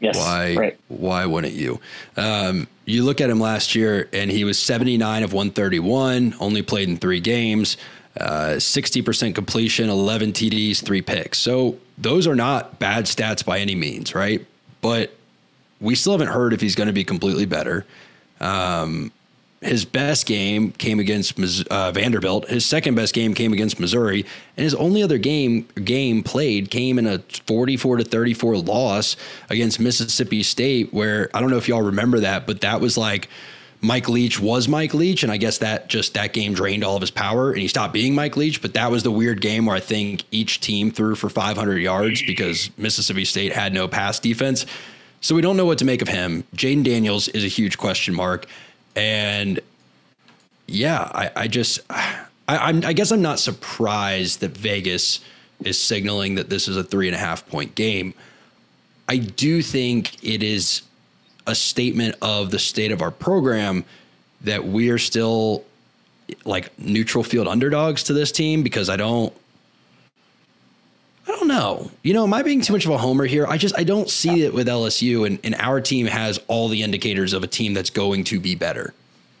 Yes. 0.00 0.18
Why? 0.18 0.54
Right. 0.54 0.78
Why 0.88 1.26
wouldn't 1.26 1.54
you? 1.54 1.80
Um, 2.16 2.68
you 2.84 3.04
look 3.04 3.20
at 3.20 3.30
him 3.30 3.40
last 3.40 3.74
year, 3.74 4.08
and 4.12 4.30
he 4.30 4.44
was 4.44 4.58
79 4.58 5.22
of 5.22 5.32
131. 5.32 6.34
Only 6.38 6.62
played 6.62 6.88
in 6.88 6.96
three 6.96 7.20
games. 7.20 7.76
Uh, 8.18 8.56
60% 8.56 9.34
completion, 9.34 9.90
11 9.90 10.32
TDs, 10.32 10.82
three 10.82 11.02
picks. 11.02 11.38
So 11.38 11.76
those 11.98 12.26
are 12.26 12.34
not 12.34 12.78
bad 12.78 13.04
stats 13.04 13.44
by 13.44 13.58
any 13.58 13.74
means, 13.74 14.14
right? 14.14 14.44
But 14.80 15.14
we 15.80 15.94
still 15.94 16.12
haven't 16.12 16.28
heard 16.28 16.54
if 16.54 16.60
he's 16.60 16.74
going 16.74 16.86
to 16.86 16.94
be 16.94 17.04
completely 17.04 17.44
better. 17.44 17.84
Um, 18.40 19.12
his 19.66 19.84
best 19.84 20.26
game 20.26 20.72
came 20.72 20.98
against 20.98 21.38
uh, 21.68 21.92
Vanderbilt. 21.92 22.48
His 22.48 22.64
second 22.64 22.94
best 22.94 23.14
game 23.14 23.34
came 23.34 23.52
against 23.52 23.78
Missouri, 23.78 24.24
and 24.56 24.64
his 24.64 24.74
only 24.74 25.02
other 25.02 25.18
game 25.18 25.68
game 25.84 26.22
played 26.22 26.70
came 26.70 26.98
in 26.98 27.06
a 27.06 27.18
44 27.46 27.98
to 27.98 28.04
34 28.04 28.56
loss 28.58 29.16
against 29.50 29.80
Mississippi 29.80 30.42
State. 30.42 30.92
Where 30.92 31.30
I 31.34 31.40
don't 31.40 31.50
know 31.50 31.58
if 31.58 31.68
y'all 31.68 31.82
remember 31.82 32.20
that, 32.20 32.46
but 32.46 32.62
that 32.62 32.80
was 32.80 32.96
like 32.96 33.28
Mike 33.80 34.08
Leach 34.08 34.40
was 34.40 34.68
Mike 34.68 34.94
Leach, 34.94 35.22
and 35.22 35.30
I 35.30 35.36
guess 35.36 35.58
that 35.58 35.88
just 35.88 36.14
that 36.14 36.32
game 36.32 36.54
drained 36.54 36.82
all 36.82 36.96
of 36.96 37.02
his 37.02 37.10
power, 37.10 37.50
and 37.52 37.60
he 37.60 37.68
stopped 37.68 37.92
being 37.92 38.14
Mike 38.14 38.36
Leach. 38.36 38.62
But 38.62 38.74
that 38.74 38.90
was 38.90 39.02
the 39.02 39.10
weird 39.10 39.40
game 39.40 39.66
where 39.66 39.76
I 39.76 39.80
think 39.80 40.24
each 40.30 40.60
team 40.60 40.90
threw 40.90 41.14
for 41.14 41.28
500 41.28 41.78
yards 41.78 42.22
because 42.22 42.70
Mississippi 42.78 43.24
State 43.24 43.52
had 43.52 43.72
no 43.72 43.86
pass 43.86 44.18
defense. 44.18 44.66
So 45.20 45.34
we 45.34 45.42
don't 45.42 45.56
know 45.56 45.66
what 45.66 45.78
to 45.78 45.84
make 45.84 46.02
of 46.02 46.08
him. 46.08 46.44
Jayden 46.54 46.84
Daniels 46.84 47.28
is 47.28 47.44
a 47.44 47.48
huge 47.48 47.78
question 47.78 48.14
mark. 48.14 48.46
And 48.96 49.60
yeah, 50.66 51.10
I, 51.14 51.30
I 51.36 51.48
just, 51.48 51.80
I, 51.90 52.26
I'm, 52.48 52.84
I 52.84 52.92
guess 52.92 53.12
I'm 53.12 53.22
not 53.22 53.38
surprised 53.38 54.40
that 54.40 54.56
Vegas 54.56 55.20
is 55.62 55.80
signaling 55.80 56.34
that 56.36 56.48
this 56.48 56.66
is 56.66 56.76
a 56.76 56.82
three 56.82 57.06
and 57.06 57.14
a 57.14 57.18
half 57.18 57.46
point 57.46 57.74
game. 57.74 58.14
I 59.08 59.18
do 59.18 59.62
think 59.62 60.22
it 60.24 60.42
is 60.42 60.82
a 61.46 61.54
statement 61.54 62.16
of 62.22 62.50
the 62.50 62.58
state 62.58 62.90
of 62.90 63.02
our 63.02 63.10
program 63.10 63.84
that 64.40 64.66
we 64.66 64.90
are 64.90 64.98
still 64.98 65.64
like 66.44 66.76
neutral 66.78 67.22
field 67.22 67.46
underdogs 67.46 68.02
to 68.04 68.12
this 68.12 68.32
team 68.32 68.62
because 68.62 68.88
I 68.88 68.96
don't 68.96 69.32
don't 71.46 71.56
know. 71.56 71.90
You 72.02 72.14
know, 72.14 72.24
am 72.24 72.34
I 72.34 72.42
being 72.42 72.60
too 72.60 72.72
much 72.72 72.84
of 72.84 72.90
a 72.90 72.98
homer 72.98 73.24
here? 73.24 73.46
I 73.46 73.56
just 73.56 73.78
I 73.78 73.84
don't 73.84 74.08
see 74.08 74.44
it 74.44 74.52
with 74.52 74.66
LSU, 74.66 75.26
and, 75.26 75.38
and 75.44 75.54
our 75.56 75.80
team 75.80 76.06
has 76.06 76.40
all 76.48 76.68
the 76.68 76.82
indicators 76.82 77.32
of 77.32 77.42
a 77.42 77.46
team 77.46 77.74
that's 77.74 77.90
going 77.90 78.24
to 78.24 78.40
be 78.40 78.54
better. 78.54 78.94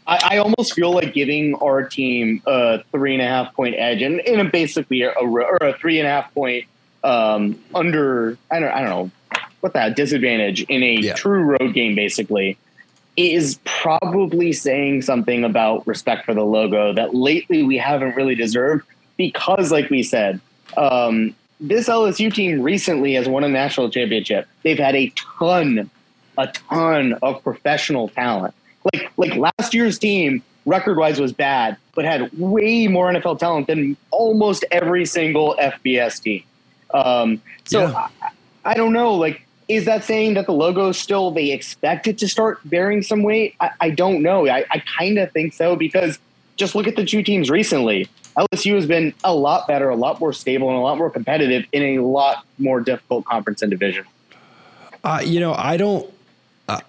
I, 0.06 0.20
I 0.22 0.38
almost 0.38 0.74
feel 0.74 0.92
like 0.92 1.14
giving 1.14 1.54
our 1.56 1.82
team 1.82 2.42
a 2.46 2.82
three 2.92 3.14
and 3.14 3.22
a 3.22 3.26
half 3.26 3.54
point 3.54 3.74
edge, 3.76 4.02
and, 4.02 4.20
and 4.20 4.50
basically 4.52 5.02
a, 5.02 5.10
or 5.10 5.56
a 5.60 5.76
three 5.78 5.98
and 5.98 6.06
a 6.06 6.10
half 6.10 6.32
point 6.32 6.66
um, 7.04 7.58
under 7.74 8.38
I 8.50 8.60
don't 8.60 8.70
I 8.70 8.80
don't 8.80 8.90
know 8.90 9.10
what 9.60 9.72
that 9.72 9.96
disadvantage 9.96 10.62
in 10.62 10.82
a 10.82 10.96
yeah. 10.96 11.14
true 11.14 11.42
road 11.42 11.74
game, 11.74 11.94
basically 11.94 12.58
is 13.16 13.58
probably 13.64 14.52
saying 14.52 15.00
something 15.00 15.42
about 15.42 15.86
respect 15.86 16.26
for 16.26 16.34
the 16.34 16.44
logo 16.44 16.92
that 16.92 17.14
lately 17.14 17.62
we 17.62 17.78
haven't 17.78 18.14
really 18.14 18.34
deserved 18.34 18.86
because, 19.16 19.72
like 19.72 19.88
we 19.88 20.02
said, 20.02 20.38
um, 20.76 21.34
this 21.60 21.88
LSU 21.88 22.32
team 22.32 22.62
recently 22.62 23.14
has 23.14 23.28
won 23.28 23.44
a 23.44 23.48
national 23.48 23.90
championship. 23.90 24.46
They've 24.62 24.78
had 24.78 24.94
a 24.94 25.12
ton, 25.38 25.90
a 26.36 26.46
ton 26.48 27.14
of 27.22 27.42
professional 27.42 28.08
talent. 28.08 28.54
Like 28.92 29.10
like 29.16 29.34
last 29.36 29.74
year's 29.74 29.98
team, 29.98 30.42
record 30.64 30.98
wise, 30.98 31.20
was 31.20 31.32
bad, 31.32 31.76
but 31.94 32.04
had 32.04 32.30
way 32.38 32.86
more 32.88 33.12
NFL 33.12 33.38
talent 33.38 33.66
than 33.66 33.96
almost 34.10 34.64
every 34.70 35.06
single 35.06 35.56
FBS 35.58 36.22
team. 36.22 36.44
Um, 36.92 37.42
so 37.64 37.88
yeah. 37.88 38.08
I, 38.22 38.30
I, 38.64 38.74
don't 38.74 38.92
know. 38.92 39.14
Like, 39.14 39.44
is 39.68 39.86
that 39.86 40.04
saying 40.04 40.34
that 40.34 40.46
the 40.46 40.52
logo 40.52 40.92
still 40.92 41.32
they 41.32 41.50
expect 41.50 42.06
it 42.06 42.18
to 42.18 42.28
start 42.28 42.60
bearing 42.64 43.02
some 43.02 43.22
weight? 43.22 43.56
I, 43.60 43.70
I 43.80 43.90
don't 43.90 44.22
know. 44.22 44.46
I, 44.46 44.64
I 44.70 44.82
kind 44.96 45.18
of 45.18 45.32
think 45.32 45.52
so 45.52 45.74
because 45.74 46.18
just 46.56 46.74
look 46.74 46.86
at 46.86 46.96
the 46.96 47.04
two 47.04 47.22
teams 47.22 47.50
recently. 47.50 48.08
LSU 48.36 48.74
has 48.74 48.86
been 48.86 49.14
a 49.24 49.34
lot 49.34 49.66
better, 49.66 49.88
a 49.88 49.96
lot 49.96 50.20
more 50.20 50.32
stable, 50.32 50.68
and 50.68 50.76
a 50.76 50.80
lot 50.80 50.98
more 50.98 51.10
competitive 51.10 51.64
in 51.72 51.82
a 51.82 51.98
lot 52.00 52.44
more 52.58 52.80
difficult 52.80 53.24
conference 53.24 53.62
and 53.62 53.70
division. 53.70 54.04
Uh, 55.02 55.20
you 55.24 55.40
know, 55.40 55.54
I 55.54 55.76
don't. 55.76 56.12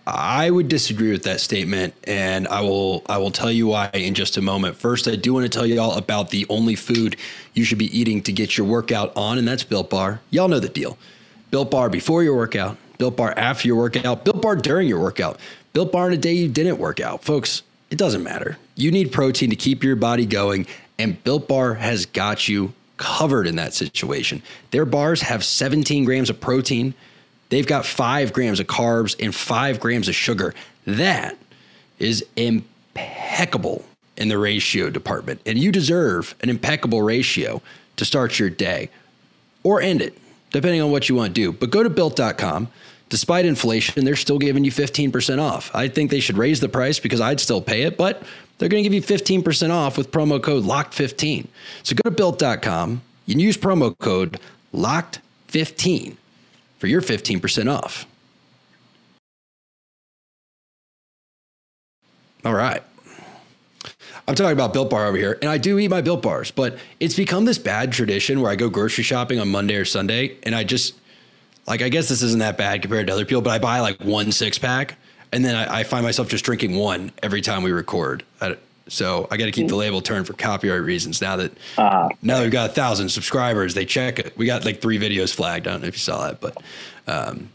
I 0.07 0.49
would 0.49 0.69
disagree 0.69 1.11
with 1.11 1.21
that 1.23 1.39
statement, 1.39 1.93
and 2.05 2.47
I 2.47 2.61
will 2.61 3.03
I 3.07 3.19
will 3.19 3.29
tell 3.29 3.51
you 3.51 3.67
why 3.67 3.91
in 3.93 4.15
just 4.15 4.35
a 4.35 4.41
moment. 4.41 4.75
First, 4.75 5.07
I 5.07 5.15
do 5.15 5.35
want 5.35 5.43
to 5.43 5.49
tell 5.49 5.67
you 5.67 5.79
all 5.79 5.95
about 5.95 6.31
the 6.31 6.47
only 6.49 6.75
food 6.75 7.15
you 7.53 7.63
should 7.63 7.77
be 7.77 7.97
eating 7.97 8.23
to 8.23 8.31
get 8.31 8.57
your 8.57 8.65
workout 8.65 9.15
on, 9.15 9.37
and 9.37 9.47
that's 9.47 9.63
Built 9.63 9.91
Bar. 9.91 10.19
Y'all 10.31 10.47
know 10.47 10.59
the 10.59 10.67
deal. 10.67 10.97
Built 11.51 11.69
Bar 11.69 11.89
before 11.89 12.23
your 12.23 12.35
workout, 12.35 12.75
Built 12.97 13.15
Bar 13.15 13.35
after 13.37 13.67
your 13.67 13.77
workout, 13.77 14.25
Built 14.25 14.41
Bar 14.41 14.55
during 14.55 14.87
your 14.87 14.99
workout, 14.99 15.39
Built 15.73 15.91
Bar 15.91 16.07
on 16.07 16.13
a 16.13 16.17
day 16.17 16.33
you 16.33 16.47
didn't 16.47 16.79
work 16.79 16.99
out. 16.99 17.23
Folks, 17.23 17.61
it 17.89 17.97
doesn't 17.97 18.23
matter. 18.23 18.57
You 18.75 18.91
need 18.91 19.11
protein 19.11 19.49
to 19.49 19.55
keep 19.55 19.83
your 19.83 19.95
body 19.95 20.25
going, 20.25 20.67
and 20.99 21.21
Built 21.23 21.47
Bar 21.47 21.75
has 21.75 22.05
got 22.05 22.47
you 22.47 22.73
covered 22.97 23.47
in 23.47 23.55
that 23.57 23.73
situation. 23.73 24.41
Their 24.71 24.85
bars 24.85 25.21
have 25.21 25.43
17 25.43 26.05
grams 26.05 26.29
of 26.29 26.39
protein 26.39 26.93
They've 27.49 27.67
got 27.67 27.85
five 27.85 28.33
grams 28.33 28.59
of 28.59 28.67
carbs 28.67 29.15
and 29.23 29.33
five 29.33 29.79
grams 29.79 30.07
of 30.09 30.15
sugar. 30.15 30.53
That 30.85 31.37
is 31.99 32.25
impeccable 32.35 33.85
in 34.17 34.27
the 34.27 34.37
ratio 34.37 34.89
department. 34.89 35.41
And 35.45 35.57
you 35.57 35.71
deserve 35.71 36.35
an 36.41 36.49
impeccable 36.49 37.01
ratio 37.01 37.61
to 37.95 38.05
start 38.05 38.39
your 38.39 38.49
day 38.49 38.89
or 39.63 39.81
end 39.81 40.01
it, 40.01 40.17
depending 40.51 40.81
on 40.81 40.91
what 40.91 41.07
you 41.07 41.15
want 41.15 41.33
to 41.33 41.41
do. 41.41 41.51
But 41.51 41.69
go 41.69 41.83
to 41.83 41.89
built.com. 41.89 42.67
Despite 43.09 43.45
inflation, 43.45 44.03
they're 44.03 44.15
still 44.15 44.37
giving 44.37 44.65
you 44.65 44.71
15% 44.71 45.41
off. 45.41 45.71
I 45.73 45.87
think 45.87 46.11
they 46.11 46.19
should 46.19 46.37
raise 46.37 46.59
the 46.59 46.69
price 46.69 46.99
because 46.99 47.21
I'd 47.21 47.39
still 47.39 47.61
pay 47.61 47.83
it, 47.83 47.97
but 47.97 48.23
they're 48.57 48.69
going 48.69 48.83
to 48.83 48.89
give 48.89 48.93
you 48.93 49.01
15% 49.01 49.69
off 49.69 49.97
with 49.97 50.11
promo 50.11 50.41
code 50.41 50.63
LOCKED15. 50.63 51.47
So 51.83 51.95
go 51.95 52.09
to 52.09 52.15
built.com 52.15 53.01
and 53.27 53.41
use 53.41 53.57
promo 53.57 53.97
code 53.97 54.39
LOCKED15 54.73 56.17
for 56.79 56.87
your 56.87 57.01
15% 57.01 57.71
off. 57.73 58.05
All 62.43 62.53
right. 62.53 62.83
I'm 64.27 64.35
talking 64.35 64.51
about 64.51 64.73
Built 64.73 64.89
Bar 64.89 65.05
over 65.05 65.15
here, 65.15 65.37
and 65.41 65.49
I 65.49 65.57
do 65.57 65.79
eat 65.79 65.87
my 65.87 66.01
Built 66.01 66.21
Bars, 66.21 66.51
but 66.51 66.77
it's 66.99 67.15
become 67.15 67.45
this 67.45 67.57
bad 67.57 67.93
tradition 67.93 68.41
where 68.41 68.51
I 68.51 68.55
go 68.55 68.69
grocery 68.69 69.05
shopping 69.05 69.39
on 69.39 69.47
Monday 69.47 69.75
or 69.75 69.85
Sunday, 69.85 70.35
and 70.43 70.53
I 70.53 70.65
just, 70.65 70.95
like, 71.67 71.81
I 71.81 71.89
guess 71.89 72.09
this 72.09 72.21
isn't 72.21 72.39
that 72.39 72.57
bad 72.57 72.81
compared 72.81 73.07
to 73.07 73.13
other 73.13 73.25
people, 73.25 73.41
but 73.41 73.51
I 73.51 73.59
buy 73.59 73.79
like 73.81 74.01
one 74.01 74.31
six 74.31 74.57
pack, 74.57 74.95
and 75.31 75.43
then 75.43 75.55
I, 75.55 75.79
I 75.79 75.83
find 75.83 76.03
myself 76.03 76.29
just 76.29 76.45
drinking 76.45 76.75
one 76.75 77.11
every 77.21 77.41
time 77.41 77.63
we 77.63 77.71
record. 77.71 78.23
I, 78.41 78.57
so 78.87 79.27
I 79.29 79.37
got 79.37 79.45
to 79.45 79.51
keep 79.51 79.67
the 79.67 79.75
label 79.75 80.01
turned 80.01 80.27
for 80.27 80.33
copyright 80.33 80.81
reasons. 80.81 81.21
Now 81.21 81.35
that 81.35 81.51
uh, 81.77 82.09
now 82.21 82.41
we've 82.41 82.51
got 82.51 82.69
a 82.69 82.73
thousand 82.73 83.09
subscribers, 83.09 83.73
they 83.73 83.85
check 83.85 84.19
it. 84.19 84.37
We 84.37 84.45
got 84.45 84.65
like 84.65 84.81
three 84.81 84.97
videos 84.97 85.33
flagged. 85.33 85.67
I 85.67 85.71
don't 85.71 85.81
know 85.81 85.87
if 85.87 85.95
you 85.95 85.99
saw 85.99 86.25
that, 86.25 86.39
but 86.39 86.57
um, 87.07 87.49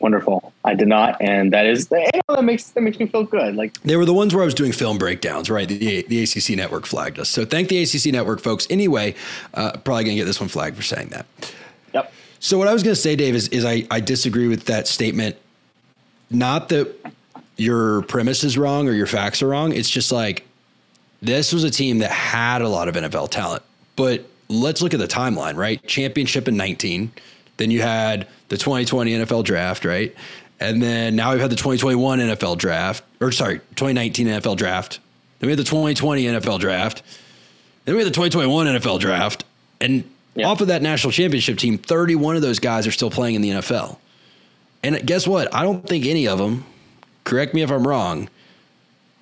wonderful. 0.00 0.52
I 0.64 0.74
did 0.74 0.88
not, 0.88 1.16
and 1.20 1.52
that 1.52 1.66
is 1.66 1.88
you 1.90 2.10
know, 2.28 2.36
that 2.36 2.44
makes 2.44 2.70
that 2.70 2.82
makes 2.82 2.98
me 2.98 3.06
feel 3.06 3.24
good. 3.24 3.56
Like 3.56 3.80
they 3.82 3.96
were 3.96 4.04
the 4.04 4.14
ones 4.14 4.34
where 4.34 4.42
I 4.42 4.44
was 4.44 4.54
doing 4.54 4.72
film 4.72 4.98
breakdowns, 4.98 5.48
right? 5.48 5.68
The, 5.68 6.02
the 6.02 6.22
ACC 6.22 6.50
network 6.50 6.86
flagged 6.86 7.18
us. 7.18 7.28
So 7.28 7.44
thank 7.44 7.68
the 7.68 7.82
ACC 7.82 8.12
network 8.12 8.40
folks. 8.40 8.66
Anyway, 8.68 9.14
uh, 9.54 9.72
probably 9.78 10.04
gonna 10.04 10.16
get 10.16 10.26
this 10.26 10.40
one 10.40 10.48
flagged 10.48 10.76
for 10.76 10.82
saying 10.82 11.08
that. 11.08 11.26
So 12.40 12.58
what 12.58 12.68
I 12.68 12.72
was 12.72 12.82
gonna 12.82 12.94
say, 12.94 13.16
Dave, 13.16 13.34
is, 13.34 13.48
is 13.48 13.64
I 13.64 13.86
I 13.90 14.00
disagree 14.00 14.48
with 14.48 14.66
that 14.66 14.86
statement. 14.88 15.36
Not 16.30 16.68
that 16.70 16.94
your 17.56 18.02
premise 18.02 18.44
is 18.44 18.56
wrong 18.56 18.88
or 18.88 18.92
your 18.92 19.06
facts 19.06 19.42
are 19.42 19.48
wrong. 19.48 19.72
It's 19.72 19.90
just 19.90 20.12
like 20.12 20.46
this 21.20 21.52
was 21.52 21.64
a 21.64 21.70
team 21.70 21.98
that 21.98 22.10
had 22.10 22.62
a 22.62 22.68
lot 22.68 22.88
of 22.88 22.94
NFL 22.94 23.30
talent, 23.30 23.62
but 23.96 24.24
let's 24.48 24.80
look 24.80 24.94
at 24.94 25.00
the 25.00 25.08
timeline, 25.08 25.56
right? 25.56 25.84
Championship 25.86 26.48
in 26.48 26.56
19. 26.56 27.10
Then 27.56 27.70
you 27.70 27.82
had 27.82 28.28
the 28.48 28.56
2020 28.56 29.12
NFL 29.12 29.44
draft, 29.44 29.84
right? 29.84 30.14
And 30.60 30.82
then 30.82 31.16
now 31.16 31.32
we've 31.32 31.40
had 31.40 31.50
the 31.50 31.56
2021 31.56 32.20
NFL 32.20 32.58
draft, 32.58 33.04
or 33.20 33.32
sorry, 33.32 33.58
2019 33.76 34.26
NFL 34.26 34.56
draft. 34.56 35.00
Then 35.38 35.48
we 35.48 35.52
had 35.52 35.58
the 35.58 35.64
2020 35.64 36.24
NFL 36.24 36.60
draft. 36.60 37.02
Then 37.84 37.94
we 37.94 38.00
had 38.02 38.08
the 38.08 38.14
2021 38.14 38.66
NFL 38.66 39.00
draft. 39.00 39.44
And 39.80 40.08
yeah. 40.38 40.48
off 40.48 40.60
of 40.60 40.68
that 40.68 40.82
national 40.82 41.12
championship 41.12 41.58
team, 41.58 41.78
31 41.78 42.36
of 42.36 42.42
those 42.42 42.58
guys 42.58 42.86
are 42.86 42.92
still 42.92 43.10
playing 43.10 43.34
in 43.34 43.42
the 43.42 43.50
NFL. 43.50 43.98
And 44.82 45.04
guess 45.06 45.26
what? 45.26 45.52
I 45.54 45.62
don't 45.62 45.86
think 45.86 46.06
any 46.06 46.28
of 46.28 46.38
them, 46.38 46.64
correct 47.24 47.54
me 47.54 47.62
if 47.62 47.70
I'm 47.70 47.86
wrong, 47.86 48.28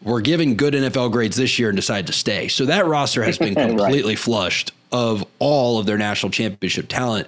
were 0.02 0.20
given 0.20 0.54
good 0.54 0.74
NFL 0.74 1.12
grades 1.12 1.36
this 1.36 1.58
year 1.58 1.70
and 1.70 1.76
decided 1.76 2.06
to 2.08 2.12
stay. 2.12 2.48
So 2.48 2.66
that 2.66 2.86
roster 2.86 3.22
has 3.22 3.38
been 3.38 3.54
completely 3.56 4.12
right. 4.12 4.18
flushed 4.18 4.72
of 4.92 5.24
all 5.38 5.78
of 5.78 5.86
their 5.86 5.98
national 5.98 6.30
championship 6.30 6.88
talent. 6.88 7.26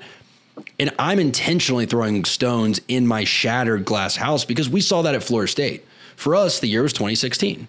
And 0.79 0.93
I'm 0.99 1.19
intentionally 1.19 1.87
throwing 1.87 2.25
stones 2.25 2.81
in 2.89 3.07
my 3.07 3.25
shattered 3.25 3.85
glass 3.85 4.17
house 4.17 4.45
because 4.45 4.69
we 4.69 4.81
saw 4.81 5.03
that 5.03 5.15
at 5.15 5.23
Florida 5.23 5.51
State. 5.51 5.85
For 6.17 6.35
us, 6.35 6.61
the 6.61 6.67
year 6.67 6.83
was 6.83 6.93
2016. 6.93 7.59
And 7.59 7.69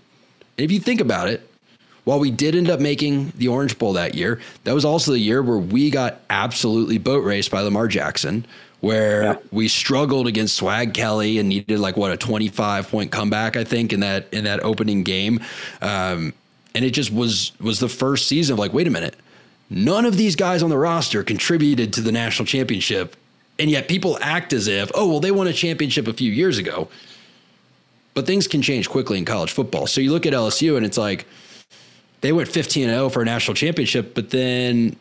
if 0.57 0.71
you 0.71 0.79
think 0.79 1.01
about 1.01 1.29
it, 1.29 1.48
while 2.09 2.17
we 2.17 2.31
did 2.31 2.55
end 2.55 2.71
up 2.71 2.79
making 2.79 3.31
the 3.35 3.47
Orange 3.47 3.77
Bowl 3.77 3.93
that 3.93 4.15
year, 4.15 4.41
that 4.63 4.73
was 4.73 4.83
also 4.83 5.11
the 5.11 5.19
year 5.19 5.43
where 5.43 5.59
we 5.59 5.91
got 5.91 6.21
absolutely 6.31 6.97
boat 6.97 7.23
raced 7.23 7.51
by 7.51 7.61
Lamar 7.61 7.87
Jackson 7.87 8.47
where 8.79 9.23
yeah. 9.23 9.35
we 9.51 9.67
struggled 9.67 10.25
against 10.25 10.55
Swag 10.55 10.95
Kelly 10.95 11.37
and 11.37 11.47
needed 11.49 11.77
like 11.77 11.97
what 11.97 12.11
a 12.11 12.17
25 12.17 12.89
point 12.89 13.11
comeback 13.11 13.55
I 13.55 13.63
think 13.63 13.93
in 13.93 13.99
that 13.99 14.27
in 14.33 14.45
that 14.45 14.63
opening 14.63 15.03
game. 15.03 15.39
Um, 15.83 16.33
and 16.73 16.83
it 16.83 16.91
just 16.91 17.13
was 17.13 17.51
was 17.59 17.79
the 17.79 17.89
first 17.89 18.27
season 18.27 18.53
of 18.53 18.59
like 18.59 18.73
wait 18.73 18.87
a 18.87 18.89
minute. 18.89 19.15
None 19.69 20.05
of 20.05 20.17
these 20.17 20.35
guys 20.35 20.63
on 20.63 20.71
the 20.71 20.79
roster 20.79 21.23
contributed 21.23 21.93
to 21.93 22.01
the 22.01 22.11
national 22.11 22.47
championship 22.47 23.15
and 23.59 23.69
yet 23.69 23.87
people 23.87 24.17
act 24.19 24.51
as 24.51 24.67
if 24.67 24.89
oh 24.95 25.07
well 25.07 25.19
they 25.19 25.29
won 25.29 25.45
a 25.45 25.53
championship 25.53 26.07
a 26.07 26.13
few 26.13 26.31
years 26.31 26.57
ago. 26.57 26.87
But 28.15 28.25
things 28.25 28.47
can 28.47 28.63
change 28.63 28.89
quickly 28.89 29.19
in 29.19 29.25
college 29.25 29.51
football. 29.51 29.85
So 29.85 30.01
you 30.01 30.11
look 30.11 30.25
at 30.25 30.33
LSU 30.33 30.75
and 30.75 30.87
it's 30.87 30.97
like 30.97 31.27
they 32.21 32.31
went 32.31 32.49
15 32.49 32.83
and 32.83 32.93
0 32.93 33.09
for 33.09 33.21
a 33.21 33.25
national 33.25 33.55
championship 33.55 34.13
but 34.15 34.29
then 34.29 34.95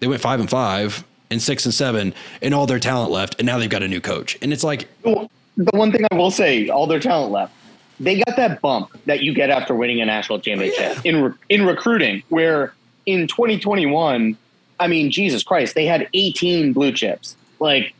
they 0.00 0.06
went 0.06 0.20
5 0.20 0.40
and 0.40 0.50
5 0.50 1.04
and 1.30 1.40
six 1.40 1.64
and 1.64 1.72
seven 1.72 2.12
and 2.42 2.54
all 2.54 2.66
their 2.66 2.78
talent 2.78 3.10
left, 3.10 3.36
and 3.38 3.46
now 3.46 3.58
they've 3.58 3.70
got 3.70 3.82
a 3.82 3.88
new 3.88 4.00
coach. 4.00 4.36
And 4.42 4.52
it's 4.52 4.64
like 4.64 4.88
the 5.02 5.28
one 5.72 5.92
thing 5.92 6.04
I 6.10 6.14
will 6.14 6.30
say, 6.30 6.68
all 6.68 6.86
their 6.86 7.00
talent 7.00 7.32
left. 7.32 7.54
They 7.98 8.22
got 8.22 8.36
that 8.36 8.62
bump 8.62 8.90
that 9.04 9.22
you 9.22 9.34
get 9.34 9.50
after 9.50 9.74
winning 9.74 10.00
a 10.00 10.06
national 10.06 10.40
championship 10.40 11.04
yeah. 11.04 11.12
in 11.12 11.34
in 11.48 11.66
recruiting, 11.66 12.22
where 12.30 12.72
in 13.06 13.26
2021, 13.26 14.36
I 14.78 14.86
mean, 14.86 15.10
Jesus 15.10 15.42
Christ, 15.42 15.74
they 15.74 15.84
had 15.84 16.08
18 16.14 16.72
blue 16.72 16.92
chips. 16.92 17.36
Like 17.58 17.94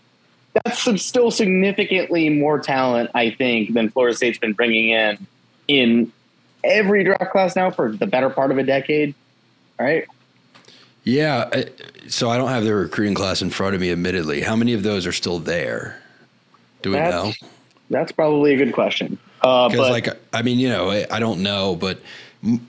that's 0.65 1.03
still 1.03 1.31
significantly 1.31 2.31
more 2.31 2.59
talent, 2.59 3.11
I 3.15 3.31
think, 3.31 3.75
than 3.75 3.91
Florida 3.91 4.17
State's 4.17 4.39
been 4.39 4.55
bringing 4.55 4.89
in 4.89 5.27
in 5.69 6.13
every 6.65 7.05
draft 7.05 7.31
class 7.33 7.57
now 7.57 7.71
for 7.71 7.93
the 7.93 8.07
better 8.07 8.31
part 8.31 8.51
of 8.51 8.59
a 8.59 8.63
decade. 8.63 9.15
Right? 9.79 10.07
Yeah. 11.05 11.65
So 12.09 12.29
I 12.29 12.37
don't 12.37 12.51
have 12.51 12.65
the 12.65 12.75
recruiting 12.75 13.15
class 13.15 13.41
in 13.41 13.51
front 13.51 13.75
of 13.75 13.81
me, 13.81 13.91
admittedly. 13.91 14.43
How 14.43 14.57
many 14.57 14.75
of 14.75 14.83
those 14.83 15.07
are 15.07 15.13
still 15.13 15.39
there? 15.39 16.01
Do 16.83 16.91
we 16.91 16.97
that's, 16.97 17.13
know? 17.13 17.49
That's 17.89 18.13
probably 18.13 18.55
a 18.55 18.57
good 18.57 18.73
question. 18.73 19.19
Because, 19.41 19.75
uh, 19.75 19.91
like, 19.91 20.09
I 20.33 20.43
mean, 20.43 20.59
you 20.59 20.69
know, 20.69 20.91
I 20.91 21.19
don't 21.19 21.43
know, 21.43 21.75
but 21.75 22.01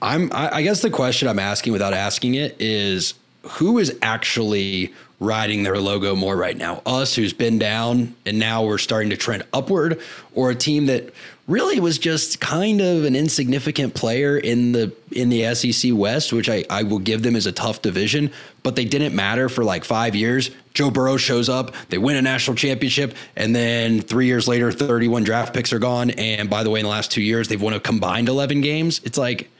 I'm. 0.00 0.30
I 0.32 0.62
guess 0.62 0.80
the 0.80 0.90
question 0.90 1.28
I'm 1.28 1.38
asking, 1.38 1.74
without 1.74 1.92
asking 1.92 2.34
it, 2.34 2.56
is 2.58 3.14
who 3.42 3.78
is 3.78 3.96
actually 4.00 4.92
riding 5.20 5.62
their 5.62 5.78
logo 5.78 6.16
more 6.16 6.36
right 6.36 6.56
now? 6.56 6.82
Us, 6.86 7.14
who's 7.14 7.34
been 7.34 7.58
down, 7.58 8.14
and 8.24 8.38
now 8.38 8.64
we're 8.64 8.78
starting 8.78 9.10
to 9.10 9.16
trend 9.16 9.44
upward, 9.52 10.00
or 10.34 10.50
a 10.50 10.54
team 10.54 10.86
that 10.86 11.12
really 11.52 11.78
was 11.78 11.98
just 11.98 12.40
kind 12.40 12.80
of 12.80 13.04
an 13.04 13.14
insignificant 13.14 13.94
player 13.94 14.38
in 14.38 14.72
the 14.72 14.90
in 15.12 15.28
the 15.28 15.54
SEC 15.54 15.92
West, 15.94 16.32
which 16.32 16.48
I, 16.48 16.64
I 16.70 16.82
will 16.82 16.98
give 16.98 17.22
them 17.22 17.36
as 17.36 17.44
a 17.44 17.52
tough 17.52 17.82
division, 17.82 18.32
but 18.62 18.74
they 18.74 18.86
didn't 18.86 19.14
matter 19.14 19.50
for 19.50 19.62
like 19.62 19.84
five 19.84 20.16
years. 20.16 20.50
Joe 20.72 20.90
Burrow 20.90 21.18
shows 21.18 21.50
up, 21.50 21.74
they 21.90 21.98
win 21.98 22.16
a 22.16 22.22
national 22.22 22.56
championship, 22.56 23.14
and 23.36 23.54
then 23.54 24.00
three 24.00 24.24
years 24.26 24.48
later, 24.48 24.72
31 24.72 25.24
draft 25.24 25.52
picks 25.52 25.70
are 25.74 25.78
gone. 25.78 26.10
And 26.12 26.48
by 26.48 26.62
the 26.62 26.70
way, 26.70 26.80
in 26.80 26.84
the 26.84 26.90
last 26.90 27.12
two 27.12 27.20
years, 27.20 27.48
they've 27.48 27.60
won 27.60 27.74
a 27.74 27.80
combined 27.80 28.30
11 28.30 28.62
games. 28.62 29.02
It's 29.04 29.18
like, 29.18 29.50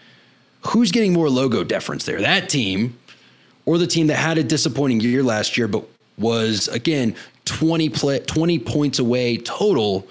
who's 0.68 0.90
getting 0.90 1.12
more 1.12 1.28
logo 1.28 1.62
deference 1.62 2.06
there? 2.06 2.22
That 2.22 2.48
team 2.48 2.98
or 3.66 3.76
the 3.76 3.86
team 3.86 4.06
that 4.06 4.16
had 4.16 4.38
a 4.38 4.42
disappointing 4.42 5.00
year 5.00 5.22
last 5.22 5.58
year, 5.58 5.68
but 5.68 5.84
was 6.16 6.68
again 6.68 7.14
20 7.44 7.90
play, 7.90 8.20
20 8.20 8.58
points 8.60 8.98
away 8.98 9.36
total 9.36 10.08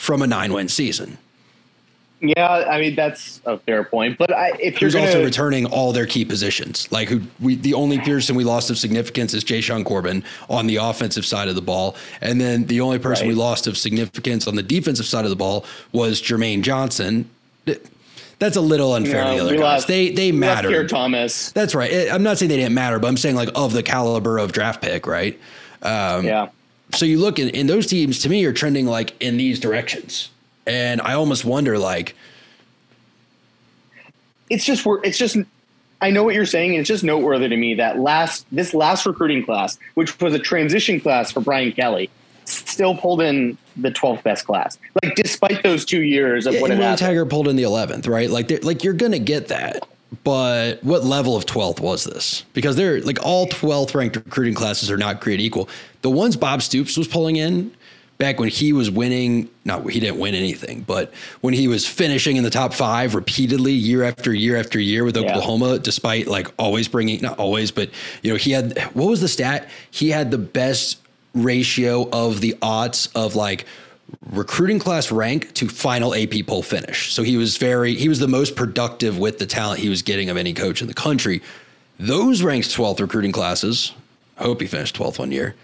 from 0.00 0.22
a 0.22 0.26
nine 0.26 0.50
win 0.50 0.66
season. 0.66 1.18
Yeah, 2.22 2.48
I 2.48 2.80
mean 2.80 2.94
that's 2.94 3.40
a 3.44 3.58
fair 3.58 3.84
point. 3.84 4.16
But 4.16 4.32
I, 4.32 4.52
if 4.58 4.80
you're 4.80 4.90
gonna, 4.90 5.06
also 5.06 5.22
returning 5.22 5.66
all 5.66 5.92
their 5.92 6.06
key 6.06 6.24
positions, 6.24 6.90
like 6.90 7.08
who 7.08 7.20
we 7.38 7.56
the 7.56 7.74
only 7.74 7.98
person 7.98 8.34
we 8.34 8.44
lost 8.44 8.70
of 8.70 8.78
significance 8.78 9.34
is 9.34 9.44
Jashaun 9.44 9.84
Corbin 9.84 10.24
on 10.48 10.66
the 10.66 10.76
offensive 10.76 11.26
side 11.26 11.48
of 11.48 11.54
the 11.54 11.62
ball, 11.62 11.96
and 12.22 12.40
then 12.40 12.64
the 12.64 12.80
only 12.80 12.98
person 12.98 13.26
right. 13.26 13.34
we 13.34 13.40
lost 13.40 13.66
of 13.66 13.76
significance 13.76 14.48
on 14.48 14.54
the 14.54 14.62
defensive 14.62 15.06
side 15.06 15.24
of 15.24 15.30
the 15.30 15.36
ball 15.36 15.66
was 15.92 16.20
Jermaine 16.20 16.62
Johnson. 16.62 17.28
That's 18.38 18.56
a 18.56 18.62
little 18.62 18.94
unfair 18.94 19.24
to 19.24 19.30
the 19.30 19.38
other 19.38 19.52
guys. 19.52 19.60
Lost, 19.60 19.88
they 19.88 20.10
they 20.10 20.32
matter. 20.32 20.70
Here, 20.70 20.86
Thomas. 20.86 21.52
That's 21.52 21.74
right. 21.74 22.10
I'm 22.10 22.22
not 22.22 22.38
saying 22.38 22.48
they 22.48 22.56
didn't 22.56 22.74
matter, 22.74 22.98
but 22.98 23.08
I'm 23.08 23.18
saying 23.18 23.36
like 23.36 23.50
of 23.54 23.74
the 23.74 23.82
caliber 23.82 24.38
of 24.38 24.52
draft 24.52 24.80
pick, 24.80 25.06
right? 25.06 25.38
Um, 25.82 26.24
yeah. 26.24 26.48
So 26.92 27.04
you 27.04 27.18
look 27.18 27.38
in, 27.38 27.48
in 27.50 27.66
those 27.66 27.86
teams 27.86 28.20
to 28.20 28.28
me 28.28 28.44
are 28.44 28.52
trending 28.52 28.86
like 28.86 29.14
in 29.20 29.36
these 29.36 29.60
directions. 29.60 30.30
And 30.66 31.00
I 31.00 31.14
almost 31.14 31.44
wonder 31.44 31.78
like 31.78 32.14
it's 34.48 34.64
just 34.64 34.84
we're 34.84 35.02
it's 35.02 35.18
just 35.18 35.36
I 36.02 36.10
know 36.10 36.24
what 36.24 36.34
you're 36.34 36.46
saying, 36.46 36.70
and 36.70 36.80
it's 36.80 36.88
just 36.88 37.04
noteworthy 37.04 37.48
to 37.48 37.56
me 37.56 37.74
that 37.74 37.98
last 37.98 38.46
this 38.52 38.74
last 38.74 39.06
recruiting 39.06 39.44
class, 39.44 39.78
which 39.94 40.18
was 40.20 40.34
a 40.34 40.38
transition 40.38 41.00
class 41.00 41.30
for 41.30 41.40
Brian 41.40 41.72
Kelly, 41.72 42.10
still 42.44 42.96
pulled 42.96 43.20
in 43.20 43.58
the 43.76 43.90
12th 43.90 44.22
best 44.22 44.46
class. 44.46 44.78
Like 45.02 45.14
despite 45.14 45.62
those 45.62 45.84
two 45.84 46.02
years 46.02 46.46
of 46.46 46.54
yeah, 46.54 46.60
what 46.60 46.98
Taggart 46.98 47.28
pulled 47.30 47.48
in 47.48 47.56
the 47.56 47.62
11th, 47.64 48.08
right? 48.08 48.30
Like 48.30 48.64
like 48.64 48.84
you're 48.84 48.94
gonna 48.94 49.18
get 49.18 49.48
that. 49.48 49.86
But 50.24 50.82
what 50.82 51.04
level 51.04 51.36
of 51.36 51.46
12th 51.46 51.80
was 51.80 52.04
this? 52.04 52.44
Because 52.52 52.74
they're 52.76 53.00
like 53.02 53.24
all 53.24 53.46
12th 53.46 53.94
ranked 53.94 54.16
recruiting 54.16 54.54
classes 54.54 54.90
are 54.90 54.98
not 54.98 55.20
created 55.20 55.44
equal. 55.44 55.68
The 56.02 56.10
ones 56.10 56.36
Bob 56.36 56.62
Stoops 56.62 56.96
was 56.96 57.06
pulling 57.06 57.36
in 57.36 57.72
back 58.20 58.38
when 58.38 58.50
he 58.50 58.72
was 58.72 58.90
winning, 58.90 59.48
not 59.64 59.88
he 59.88 59.98
didn't 59.98 60.18
win 60.18 60.34
anything, 60.34 60.82
but 60.82 61.12
when 61.40 61.54
he 61.54 61.68
was 61.68 61.86
finishing 61.86 62.36
in 62.36 62.44
the 62.44 62.50
top 62.50 62.74
five 62.74 63.14
repeatedly 63.14 63.72
year 63.72 64.02
after 64.02 64.34
year 64.34 64.56
after 64.56 64.78
year 64.78 65.04
with 65.04 65.16
Oklahoma, 65.16 65.72
yeah. 65.72 65.78
despite 65.78 66.26
like 66.26 66.48
always 66.58 66.86
bringing, 66.86 67.22
not 67.22 67.38
always, 67.38 67.70
but 67.70 67.88
you 68.22 68.30
know, 68.30 68.36
he 68.36 68.50
had, 68.50 68.78
what 68.92 69.08
was 69.08 69.22
the 69.22 69.28
stat? 69.28 69.70
He 69.90 70.10
had 70.10 70.30
the 70.30 70.38
best 70.38 71.00
ratio 71.34 72.10
of 72.10 72.42
the 72.42 72.56
odds 72.60 73.08
of 73.14 73.36
like 73.36 73.64
recruiting 74.30 74.78
class 74.78 75.10
rank 75.10 75.52
to 75.54 75.68
final 75.68 76.14
AP 76.14 76.46
poll 76.46 76.62
finish. 76.62 77.12
So 77.12 77.22
he 77.22 77.36
was 77.36 77.56
very, 77.56 77.94
he 77.94 78.08
was 78.08 78.18
the 78.18 78.28
most 78.28 78.56
productive 78.56 79.18
with 79.18 79.38
the 79.38 79.46
talent 79.46 79.80
he 79.80 79.88
was 79.88 80.02
getting 80.02 80.30
of 80.30 80.36
any 80.36 80.52
coach 80.52 80.80
in 80.80 80.88
the 80.88 80.94
country. 80.94 81.42
Those 81.98 82.42
ranked 82.42 82.68
12th 82.68 83.00
recruiting 83.00 83.32
classes, 83.32 83.92
I 84.38 84.44
hope 84.44 84.60
he 84.60 84.66
finished 84.66 84.96
12th 84.96 85.18
one 85.18 85.32
year 85.32 85.54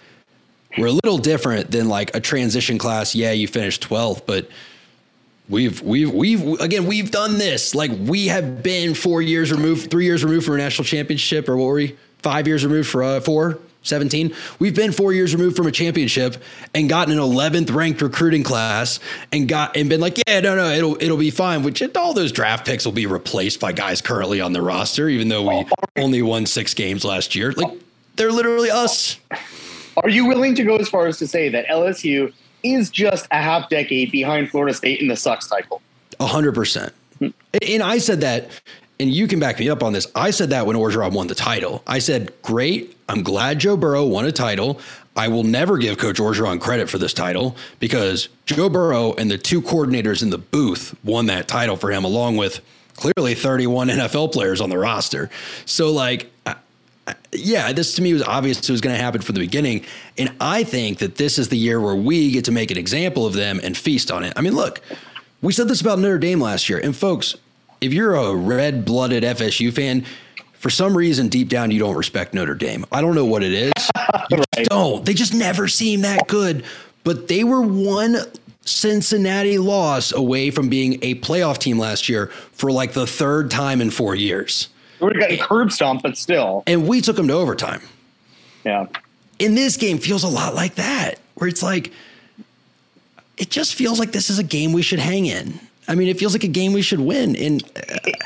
we're 0.77 0.87
a 0.87 0.93
little 0.93 1.19
different 1.19 1.71
than 1.71 1.89
like 1.89 2.15
a 2.15 2.21
transition 2.21 2.79
class. 2.79 3.15
Yeah, 3.15 3.33
you 3.33 3.49
finished 3.49 3.89
12th, 3.89 4.23
but 4.27 4.49
we've 5.49 5.81
we've 5.83 6.13
we've 6.13 6.61
again 6.61 6.87
we've 6.87 7.11
done 7.11 7.39
this. 7.39 7.75
Like 7.75 7.91
we 7.99 8.29
have 8.29 8.63
been 8.63 8.95
four 8.95 9.23
years 9.23 9.51
removed, 9.53 9.91
three 9.91 10.05
years 10.05 10.25
removed 10.25 10.47
from 10.47 10.57
a 10.57 10.59
national 10.59 10.85
championship, 10.85 11.49
or 11.49 11.57
what 11.57 11.67
were 11.67 11.75
we? 11.75 11.97
Five 12.27 12.49
years 12.49 12.65
removed 12.65 12.89
for 12.89 13.05
uh, 13.05 13.21
four. 13.21 13.61
17. 13.85 14.35
We've 14.59 14.75
been 14.75 14.91
four 14.91 15.13
years 15.13 15.33
removed 15.33 15.57
from 15.57 15.69
a 15.69 15.71
championship 15.71 16.43
and 16.75 16.89
gotten 16.89 17.17
an 17.17 17.21
11th 17.21 17.73
ranked 17.73 18.03
recruiting 18.03 18.43
class 18.43 18.99
and 19.31 19.47
got 19.47 19.77
and 19.77 19.89
been 19.89 20.01
like, 20.01 20.19
yeah, 20.27 20.41
no, 20.41 20.57
no, 20.57 20.69
it'll 20.71 21.01
it'll 21.01 21.19
be 21.19 21.31
fine. 21.31 21.63
Which 21.63 21.81
all 21.95 22.15
those 22.15 22.33
draft 22.33 22.67
picks 22.67 22.85
will 22.85 22.91
be 22.91 23.07
replaced 23.07 23.61
by 23.61 23.71
guys 23.71 24.01
currently 24.01 24.41
on 24.41 24.53
the 24.53 24.61
roster, 24.61 25.09
even 25.09 25.29
though 25.29 25.49
we 25.49 25.67
only 25.95 26.21
won 26.21 26.47
six 26.47 26.75
games 26.75 27.05
last 27.05 27.37
year. 27.37 27.53
Like 27.53 27.79
they're 28.17 28.33
literally 28.33 28.73
us. 28.73 29.21
Are 29.99 30.09
you 30.09 30.27
willing 30.27 30.57
to 30.57 30.65
go 30.65 30.75
as 30.79 30.89
far 30.89 31.07
as 31.07 31.19
to 31.19 31.29
say 31.29 31.49
that 31.51 31.69
LSU 31.69 32.33
is 32.65 32.91
just 32.91 33.29
a 33.31 33.41
half 33.41 33.71
decade 33.71 34.11
behind 34.11 34.51
Florida 34.51 34.75
State 34.75 35.01
in 35.01 35.07
the 35.07 35.17
suck 35.17 35.43
cycle? 35.43 35.81
A 36.19 36.27
hundred 36.27 36.57
percent. 36.57 36.93
And 37.21 37.83
I 37.85 37.99
said 37.99 38.21
that, 38.23 38.51
and 38.99 39.11
you 39.11 39.29
can 39.29 39.39
back 39.39 39.59
me 39.59 39.69
up 39.69 39.83
on 39.83 39.93
this. 39.93 40.07
I 40.15 40.31
said 40.31 40.51
that 40.51 40.67
when 40.67 40.77
Orgeron 40.77 41.13
won 41.13 41.27
the 41.27 41.35
title. 41.35 41.83
I 41.87 41.99
said, 41.99 42.33
"Great, 42.43 42.97
I'm 43.09 43.23
glad 43.23 43.59
Joe 43.59 43.77
Burrow 43.77 44.05
won 44.05 44.25
a 44.27 44.33
title." 44.33 44.81
I 45.17 45.29
will 45.29 45.45
never 45.45 45.79
give 45.79 45.97
Coach 45.97 46.19
Orgeron 46.19 46.61
credit 46.61 46.91
for 46.91 46.99
this 46.99 47.15
title 47.15 47.57
because 47.81 48.29
Joe 48.45 48.69
Burrow 48.69 49.15
and 49.15 49.31
the 49.31 49.39
two 49.39 49.63
coordinators 49.63 50.23
in 50.23 50.29
the 50.29 50.37
booth 50.37 50.95
won 51.03 51.27
that 51.27 51.49
title 51.49 51.77
for 51.77 51.91
him, 51.91 52.05
along 52.05 52.37
with 52.37 52.61
clearly 52.97 53.35
31 53.35 53.89
NFL 53.89 54.33
players 54.33 54.61
on 54.61 54.69
the 54.69 54.77
roster. 54.77 55.31
So, 55.65 55.91
like, 55.91 56.31
yeah, 57.33 57.73
this 57.73 57.95
to 57.95 58.03
me 58.03 58.13
was 58.13 58.23
obvious 58.23 58.59
it 58.59 58.71
was 58.71 58.81
going 58.81 58.97
to 58.97 59.03
happen 59.03 59.23
from 59.23 59.35
the 59.35 59.41
beginning. 59.41 59.85
And 60.19 60.35
I 60.41 60.65
think 60.65 60.99
that 60.99 61.17
this 61.17 61.39
is 61.39 61.49
the 61.49 61.57
year 61.57 61.81
where 61.81 61.97
we 61.97 62.31
get 62.31 62.45
to 62.47 62.53
make 62.53 62.71
an 62.71 62.77
example 62.77 63.27
of 63.27 63.33
them 63.33 63.61
and 63.63 63.77
feast 63.77 64.11
on 64.11 64.25
it. 64.25 64.33
I 64.37 64.43
mean, 64.43 64.55
look, 64.55 64.81
we 65.41 65.53
said 65.53 65.69
this 65.69 65.81
about 65.81 65.99
Notre 65.99 66.19
Dame 66.19 66.41
last 66.41 66.69
year. 66.69 66.79
And 66.79 66.95
folks, 66.97 67.37
if 67.81 67.93
you're 67.93 68.15
a 68.15 68.35
red 68.35 68.85
blooded 68.85 69.23
FSU 69.23 69.73
fan, 69.73 70.05
for 70.55 70.71
some 70.71 70.97
reason 70.97 71.29
deep 71.29 71.49
down 71.49 71.71
you 71.71 71.79
don't 71.79 71.97
respect 71.97 72.35
Notre 72.35 72.55
Dame. 72.55 72.85
I 72.91 73.01
don't 73.01 73.15
know 73.15 73.25
what 73.25 73.43
it 73.43 73.53
is. 73.53 73.73
You 74.29 74.39
right. 74.39 74.67
don't. 74.69 75.05
They 75.07 75.15
just 75.15 75.35
never 75.35 75.69
seem 75.69 76.01
that 76.01 76.27
good. 76.27 76.65
But 77.05 77.29
they 77.29 77.45
were 77.45 77.61
one 77.61 78.17
Cincinnati 78.65 79.59
loss 79.59 80.13
away 80.13 80.51
from 80.51 80.69
being 80.69 80.95
a 81.03 81.15
playoff 81.17 81.59
team 81.59 81.79
last 81.79 82.09
year 82.09 82.27
for 82.27 82.73
like 82.73 82.93
the 82.93 83.07
third 83.07 83.51
time 83.51 83.81
in 83.81 83.91
four 83.91 84.17
years. 84.17 84.69
We 85.01 85.07
would 85.07 85.17
have 85.17 85.31
gotten 85.31 85.39
curb 85.39 85.71
stomped, 85.71 86.03
but 86.03 86.17
still. 86.17 86.65
And 86.67 86.89
we 86.89 87.01
took 87.01 87.15
them 87.15 87.29
to 87.29 87.35
overtime. 87.35 87.83
Yeah. 88.65 88.87
In 89.39 89.55
this 89.55 89.77
game 89.77 89.99
feels 89.99 90.25
a 90.25 90.29
lot 90.29 90.55
like 90.55 90.75
that, 90.77 91.21
where 91.35 91.47
it's 91.49 91.63
like, 91.63 91.93
it 93.37 93.51
just 93.51 93.75
feels 93.77 94.01
like 94.01 94.11
this 94.11 94.31
is 94.31 94.39
a 94.41 94.45
game 94.45 94.73
we 94.73 94.83
should 94.83 94.99
hang 94.99 95.27
in. 95.27 95.61
I 95.89 95.95
mean, 95.95 96.09
it 96.09 96.19
feels 96.19 96.33
like 96.33 96.45
a 96.45 96.49
game 96.49 96.73
we 96.73 96.83
should 96.83 97.01
win. 97.01 97.37
And 97.37 97.63
uh, 97.63 97.99
it, 98.05 98.17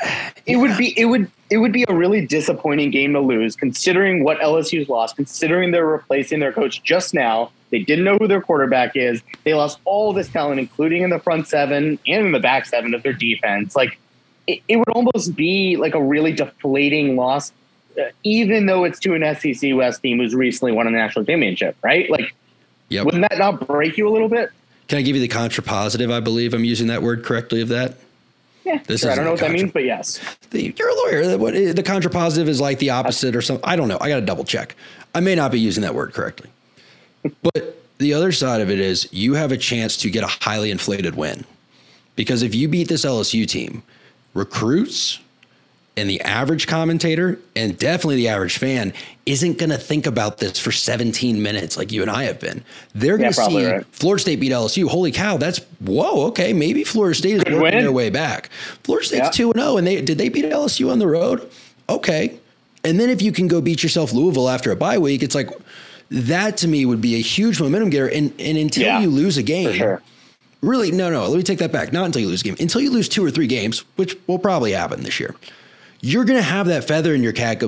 it 0.45 0.51
yeah. 0.53 0.57
would 0.57 0.77
be 0.77 0.99
it 0.99 1.05
would 1.05 1.29
it 1.49 1.57
would 1.57 1.71
be 1.71 1.85
a 1.87 1.93
really 1.93 2.25
disappointing 2.25 2.91
game 2.91 3.13
to 3.13 3.19
lose, 3.19 3.55
considering 3.55 4.23
what 4.23 4.39
LSU's 4.39 4.89
lost, 4.89 5.15
considering 5.15 5.71
they're 5.71 5.85
replacing 5.85 6.39
their 6.39 6.53
coach 6.53 6.81
just 6.83 7.13
now. 7.13 7.51
They 7.69 7.79
didn't 7.79 8.03
know 8.03 8.17
who 8.17 8.27
their 8.27 8.41
quarterback 8.41 8.95
is. 8.95 9.21
They 9.43 9.53
lost 9.53 9.79
all 9.85 10.11
this 10.11 10.27
talent, 10.29 10.59
including 10.59 11.03
in 11.03 11.09
the 11.09 11.19
front 11.19 11.47
seven 11.47 11.99
and 12.07 12.25
in 12.25 12.31
the 12.31 12.39
back 12.39 12.65
seven 12.65 12.93
of 12.93 13.03
their 13.03 13.13
defense. 13.13 13.75
Like 13.75 13.97
it, 14.47 14.61
it 14.67 14.77
would 14.77 14.89
almost 14.89 15.35
be 15.35 15.77
like 15.77 15.93
a 15.93 16.01
really 16.01 16.33
deflating 16.33 17.15
loss, 17.15 17.51
uh, 17.99 18.05
even 18.23 18.65
though 18.65 18.83
it's 18.83 18.99
to 18.99 19.13
an 19.13 19.35
SEC 19.35 19.75
West 19.75 20.01
team 20.01 20.19
who's 20.19 20.35
recently 20.35 20.71
won 20.71 20.87
a 20.87 20.91
national 20.91 21.25
championship, 21.25 21.75
right? 21.83 22.09
Like, 22.09 22.33
yep. 22.89 23.05
wouldn't 23.05 23.27
that 23.29 23.37
not 23.37 23.65
break 23.67 23.97
you 23.97 24.07
a 24.07 24.11
little 24.11 24.29
bit? 24.29 24.49
Can 24.91 24.97
I 24.97 25.03
give 25.03 25.15
you 25.15 25.21
the 25.21 25.29
contrapositive? 25.29 26.11
I 26.11 26.19
believe 26.19 26.53
I'm 26.53 26.65
using 26.65 26.87
that 26.87 27.01
word 27.01 27.23
correctly 27.23 27.61
of 27.61 27.69
that. 27.69 27.95
Yeah, 28.65 28.83
this 28.87 28.99
sure. 28.99 29.11
I 29.11 29.15
don't 29.15 29.23
know 29.23 29.31
what 29.31 29.39
contra- 29.39 29.57
that 29.57 29.63
means, 29.63 29.71
but 29.71 29.85
yes. 29.85 30.19
The, 30.49 30.75
you're 30.77 30.89
a 30.89 30.95
lawyer. 30.95 31.37
What, 31.37 31.53
the 31.53 31.81
contrapositive 31.81 32.49
is 32.49 32.59
like 32.59 32.77
the 32.79 32.89
opposite 32.89 33.33
or 33.33 33.41
something. 33.41 33.63
I 33.63 33.77
don't 33.77 33.87
know. 33.87 33.97
I 34.01 34.09
got 34.09 34.19
to 34.19 34.25
double 34.25 34.43
check. 34.43 34.75
I 35.15 35.21
may 35.21 35.33
not 35.33 35.53
be 35.53 35.61
using 35.61 35.81
that 35.83 35.95
word 35.95 36.13
correctly. 36.13 36.49
but 37.41 37.81
the 37.99 38.13
other 38.13 38.33
side 38.33 38.59
of 38.59 38.69
it 38.69 38.81
is 38.81 39.07
you 39.13 39.33
have 39.35 39.53
a 39.53 39.57
chance 39.57 39.95
to 39.95 40.09
get 40.09 40.25
a 40.25 40.27
highly 40.27 40.71
inflated 40.71 41.15
win. 41.15 41.45
Because 42.17 42.43
if 42.43 42.53
you 42.53 42.67
beat 42.67 42.89
this 42.89 43.05
LSU 43.05 43.47
team, 43.47 43.83
recruits 44.33 45.19
and 45.97 46.09
the 46.09 46.21
average 46.21 46.67
commentator 46.67 47.37
and 47.55 47.77
definitely 47.77 48.15
the 48.15 48.29
average 48.29 48.57
fan 48.57 48.93
isn't 49.25 49.57
going 49.57 49.69
to 49.69 49.77
think 49.77 50.07
about 50.07 50.37
this 50.37 50.57
for 50.57 50.71
17 50.71 51.41
minutes 51.41 51.77
like 51.77 51.91
you 51.91 52.01
and 52.01 52.09
I 52.09 52.23
have 52.23 52.39
been. 52.39 52.63
They're 52.95 53.17
going 53.17 53.31
to 53.31 53.41
yeah, 53.41 53.47
see 53.47 53.65
right. 53.65 53.85
Florida 53.87 54.21
State 54.21 54.39
beat 54.39 54.51
LSU. 54.51 54.87
Holy 54.87 55.11
cow, 55.11 55.37
that's 55.37 55.59
whoa, 55.79 56.27
okay, 56.27 56.53
maybe 56.53 56.83
Florida 56.83 57.15
State 57.15 57.35
is 57.35 57.43
Good 57.43 57.53
working 57.53 57.75
win. 57.77 57.83
their 57.83 57.91
way 57.91 58.09
back. 58.09 58.49
Florida 58.83 59.05
State's 59.05 59.35
2 59.35 59.51
and 59.51 59.59
0 59.59 59.77
and 59.77 59.87
they 59.87 60.01
did 60.01 60.17
they 60.17 60.29
beat 60.29 60.45
LSU 60.45 60.91
on 60.91 60.99
the 60.99 61.07
road? 61.07 61.49
Okay. 61.89 62.39
And 62.83 62.99
then 62.99 63.09
if 63.09 63.21
you 63.21 63.31
can 63.31 63.47
go 63.47 63.61
beat 63.61 63.83
yourself 63.83 64.11
Louisville 64.13 64.49
after 64.49 64.71
a 64.71 64.75
bye 64.75 64.97
week, 64.97 65.21
it's 65.21 65.35
like 65.35 65.49
that 66.09 66.57
to 66.57 66.67
me 66.67 66.85
would 66.85 67.01
be 67.01 67.15
a 67.15 67.21
huge 67.21 67.59
momentum 67.59 67.89
getter 67.89 68.07
and 68.07 68.33
and 68.39 68.57
until 68.57 68.83
yeah, 68.83 68.99
you 68.99 69.09
lose 69.09 69.37
a 69.37 69.43
game, 69.43 69.99
really, 70.61 70.91
no, 70.91 71.09
no, 71.09 71.27
let 71.27 71.37
me 71.37 71.43
take 71.43 71.59
that 71.59 71.71
back. 71.71 71.93
Not 71.93 72.05
until 72.05 72.21
you 72.21 72.27
lose 72.27 72.41
a 72.41 72.45
game. 72.45 72.55
Until 72.59 72.81
you 72.81 72.91
lose 72.91 73.09
two 73.09 73.25
or 73.25 73.31
three 73.31 73.47
games, 73.47 73.79
which 73.95 74.17
will 74.27 74.39
probably 74.39 74.71
happen 74.71 75.03
this 75.03 75.19
year, 75.19 75.35
you're 76.01 76.25
going 76.25 76.39
to 76.39 76.43
have 76.43 76.67
that 76.67 76.83
feather 76.83 77.13
in 77.13 77.21
your 77.21 77.31
cap 77.31 77.61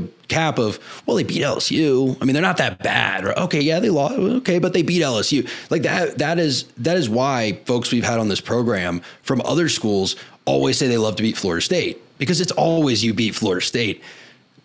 of, 0.57 0.79
well, 1.05 1.15
they 1.15 1.23
beat 1.23 1.43
LSU. 1.43 2.17
I 2.19 2.25
mean, 2.25 2.33
they're 2.33 2.41
not 2.41 2.57
that 2.57 2.79
bad. 2.79 3.25
Or, 3.25 3.39
okay, 3.41 3.61
yeah, 3.61 3.79
they 3.79 3.91
lost. 3.91 4.15
Okay, 4.15 4.57
but 4.59 4.73
they 4.73 4.81
beat 4.81 5.03
LSU. 5.03 5.47
Like 5.69 5.83
that, 5.83 6.17
that 6.17 6.39
is, 6.39 6.63
that 6.77 6.97
is 6.97 7.07
why 7.09 7.59
folks 7.65 7.91
we've 7.91 8.03
had 8.03 8.19
on 8.19 8.29
this 8.29 8.41
program 8.41 9.01
from 9.21 9.41
other 9.41 9.69
schools 9.69 10.15
always 10.45 10.77
say 10.77 10.87
they 10.87 10.97
love 10.97 11.15
to 11.17 11.23
beat 11.23 11.37
Florida 11.37 11.61
State 11.61 12.01
because 12.17 12.41
it's 12.41 12.51
always 12.51 13.03
you 13.03 13.13
beat 13.13 13.35
Florida 13.35 13.63
State. 13.63 14.01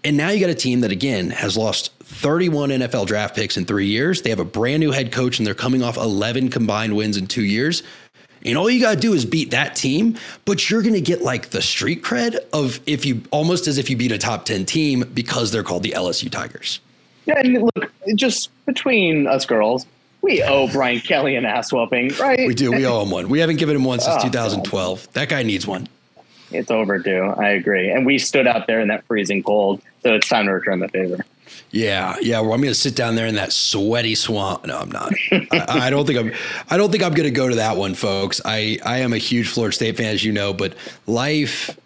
And 0.03 0.17
now 0.17 0.31
you 0.31 0.41
got 0.41 0.51
a 0.51 0.55
team 0.55 0.81
that, 0.81 0.91
again, 0.93 1.31
has 1.31 1.57
lost 1.57 1.93
31 2.05 2.71
NFL 2.71 3.07
draft 3.07 3.37
picks 3.37 3.59
in 3.59 3.67
three 3.67 3.87
years. 3.87 4.23
They 4.23 4.31
have 4.31 4.41
a 4.41 4.45
brand 4.45 4.81
new 4.81 4.93
head 4.93 5.13
coach 5.13 5.39
and 5.39 5.47
they're 5.47 5.55
coming 5.55 5.83
off 5.83 5.99
11 5.99 6.49
combined 6.49 6.97
wins 6.97 7.19
in 7.19 7.27
two 7.27 7.45
years. 7.45 7.83
And 8.45 8.57
all 8.57 8.71
you 8.71 8.81
got 8.81 8.95
to 8.95 9.01
do 9.01 9.13
is 9.13 9.25
beat 9.25 9.51
that 9.51 9.75
team, 9.77 10.17
but 10.45 10.71
you're 10.71 10.83
going 10.83 10.95
to 10.95 11.01
get 11.01 11.23
like 11.23 11.51
the 11.51 11.63
street 11.63 12.03
cred 12.03 12.37
of 12.53 12.81
if 12.87 13.05
you 13.05 13.23
almost 13.31 13.67
as 13.67 13.79
if 13.79 13.91
you 13.91 13.97
beat 13.97 14.13
a 14.13 14.19
top 14.19 14.45
10 14.45 14.65
team 14.65 15.05
because 15.15 15.51
they're 15.51 15.63
called 15.63 15.83
the 15.83 15.91
LSU 15.91 16.31
Tigers. 16.31 16.81
Yeah, 17.27 17.39
and 17.39 17.63
look, 17.63 17.93
just 18.15 18.51
between 18.65 19.27
us 19.27 19.45
girls, 19.45 19.87
we 20.23 20.43
owe 20.43 20.69
Brian 20.69 21.01
Kelly 21.01 21.37
an 21.37 21.45
ass 21.45 21.73
whooping, 21.73 22.15
right? 22.21 22.47
We 22.47 22.55
do. 22.55 22.73
We 22.73 22.87
owe 22.87 23.03
him 23.03 23.11
one. 23.11 23.29
We 23.29 23.39
haven't 23.39 23.57
given 23.57 23.77
him 23.77 23.85
one 23.85 24.01
since 24.01 24.17
oh, 24.19 24.23
2012. 24.23 25.05
God. 25.05 25.15
That 25.15 25.29
guy 25.29 25.43
needs 25.43 25.67
one. 25.67 25.89
It's 26.51 26.71
overdue. 26.71 27.25
I 27.25 27.51
agree. 27.51 27.91
And 27.91 28.07
we 28.07 28.19
stood 28.19 28.47
out 28.47 28.67
there 28.67 28.81
in 28.81 28.89
that 28.89 29.05
freezing 29.05 29.43
cold, 29.43 29.83
so 30.03 30.15
it's 30.15 30.29
time 30.29 30.47
to 30.47 30.53
return 30.53 30.81
the 30.81 30.89
favor. 30.89 31.25
Yeah, 31.71 32.17
yeah. 32.21 32.41
Well, 32.41 32.53
I'm 32.53 32.61
going 32.61 32.73
to 32.73 32.79
sit 32.79 32.97
down 32.97 33.15
there 33.15 33.27
in 33.27 33.35
that 33.37 33.53
sweaty 33.53 34.15
swamp. 34.15 34.67
No, 34.67 34.79
I'm 34.79 34.91
not. 34.91 35.13
I, 35.33 35.87
I, 35.87 35.91
don't 35.91 36.07
think 36.07 36.19
I'm. 36.19 36.33
I 36.71 36.77
don't 36.77 36.91
think 36.91 37.03
I'm 37.03 37.13
going 37.15 37.29
to 37.29 37.35
go 37.35 37.49
to 37.49 37.57
that 37.57 37.77
one, 37.77 37.95
folks. 37.95 38.41
I 38.45 38.79
I 38.85 38.99
am 38.99 39.13
a 39.13 39.19
huge 39.19 39.49
Florida 39.49 39.75
State 39.75 39.97
fan, 39.97 40.15
as 40.15 40.25
you 40.25 40.33
know. 40.33 40.53
But 40.53 40.75
life, 41.07 41.79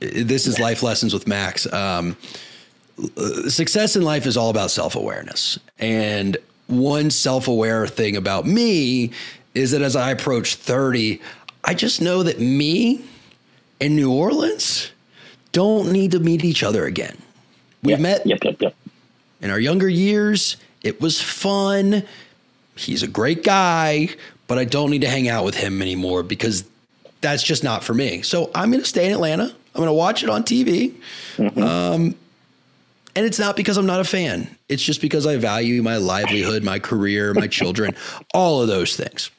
this 0.00 0.46
is 0.46 0.58
life 0.58 0.82
lessons 0.82 1.12
with 1.12 1.26
Max. 1.26 1.70
Um, 1.72 2.16
success 3.48 3.96
in 3.96 4.02
life 4.02 4.26
is 4.26 4.36
all 4.36 4.50
about 4.50 4.70
self 4.70 4.96
awareness, 4.96 5.58
and 5.78 6.36
one 6.66 7.10
self 7.10 7.48
aware 7.48 7.86
thing 7.86 8.16
about 8.16 8.46
me 8.46 9.10
is 9.54 9.72
that 9.72 9.82
as 9.82 9.96
I 9.96 10.10
approach 10.10 10.54
30, 10.54 11.20
I 11.64 11.74
just 11.74 12.00
know 12.00 12.22
that 12.22 12.40
me 12.40 13.04
and 13.80 13.96
New 13.96 14.12
Orleans 14.12 14.92
don't 15.52 15.90
need 15.90 16.12
to 16.12 16.20
meet 16.20 16.44
each 16.44 16.62
other 16.62 16.86
again. 16.86 17.18
We 17.82 17.92
Yep, 17.92 18.00
met 18.00 18.26
Yep, 18.26 18.44
yep, 18.44 18.60
yep. 18.60 18.74
In 19.40 19.50
our 19.50 19.58
younger 19.58 19.88
years. 19.88 20.56
It 20.82 21.00
was 21.00 21.20
fun. 21.20 22.02
He's 22.76 23.02
a 23.02 23.08
great 23.08 23.42
guy, 23.44 24.08
but 24.46 24.58
I 24.58 24.64
don't 24.64 24.90
need 24.90 25.02
to 25.02 25.08
hang 25.08 25.28
out 25.28 25.44
with 25.44 25.54
him 25.56 25.82
anymore 25.82 26.22
because 26.22 26.64
that's 27.20 27.42
just 27.42 27.62
not 27.62 27.84
for 27.84 27.92
me. 27.94 28.22
So 28.22 28.50
I'm 28.54 28.70
going 28.70 28.82
to 28.82 28.88
stay 28.88 29.06
in 29.06 29.12
Atlanta. 29.12 29.44
I'm 29.44 29.76
going 29.78 29.86
to 29.88 29.92
watch 29.92 30.22
it 30.22 30.30
on 30.30 30.42
TV. 30.42 30.94
Um, 31.38 32.14
and 33.16 33.26
it's 33.26 33.38
not 33.38 33.56
because 33.56 33.76
I'm 33.76 33.86
not 33.86 34.00
a 34.00 34.04
fan. 34.04 34.48
It's 34.68 34.82
just 34.82 35.00
because 35.00 35.26
I 35.26 35.36
value 35.36 35.82
my 35.82 35.96
livelihood, 35.96 36.62
my 36.64 36.78
career, 36.78 37.34
my 37.34 37.46
children, 37.48 37.94
all 38.32 38.62
of 38.62 38.68
those 38.68 38.96
things. 38.96 39.30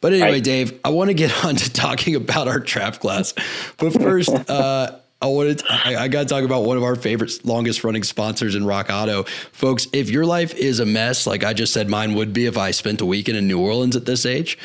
But 0.00 0.12
anyway, 0.12 0.32
Right. 0.32 0.44
Dave, 0.44 0.78
I 0.84 0.90
want 0.90 1.08
to 1.08 1.14
get 1.14 1.44
on 1.44 1.56
to 1.56 1.72
talking 1.72 2.14
about 2.14 2.46
our 2.48 2.60
trap 2.60 3.00
class. 3.00 3.32
But 3.78 3.94
first, 3.94 4.28
uh, 4.50 4.98
I 5.20 5.26
wanted 5.26 5.58
to, 5.60 5.64
I, 5.70 5.96
I 5.96 6.08
got 6.08 6.22
to 6.22 6.26
talk 6.26 6.44
about 6.44 6.64
one 6.64 6.76
of 6.76 6.82
our 6.82 6.96
favorite, 6.96 7.44
longest 7.44 7.82
running 7.82 8.02
sponsors 8.02 8.54
in 8.54 8.64
Rock 8.64 8.88
Auto. 8.90 9.22
Folks, 9.52 9.86
if 9.92 10.10
your 10.10 10.26
life 10.26 10.54
is 10.54 10.80
a 10.80 10.86
mess, 10.86 11.26
like 11.26 11.44
I 11.44 11.54
just 11.54 11.72
said 11.72 11.88
mine 11.88 12.14
would 12.14 12.32
be 12.32 12.46
if 12.46 12.58
I 12.58 12.72
spent 12.72 13.00
a 13.00 13.06
weekend 13.06 13.38
in 13.38 13.48
New 13.48 13.60
Orleans 13.60 13.96
at 13.96 14.04
this 14.04 14.26
age, 14.26 14.58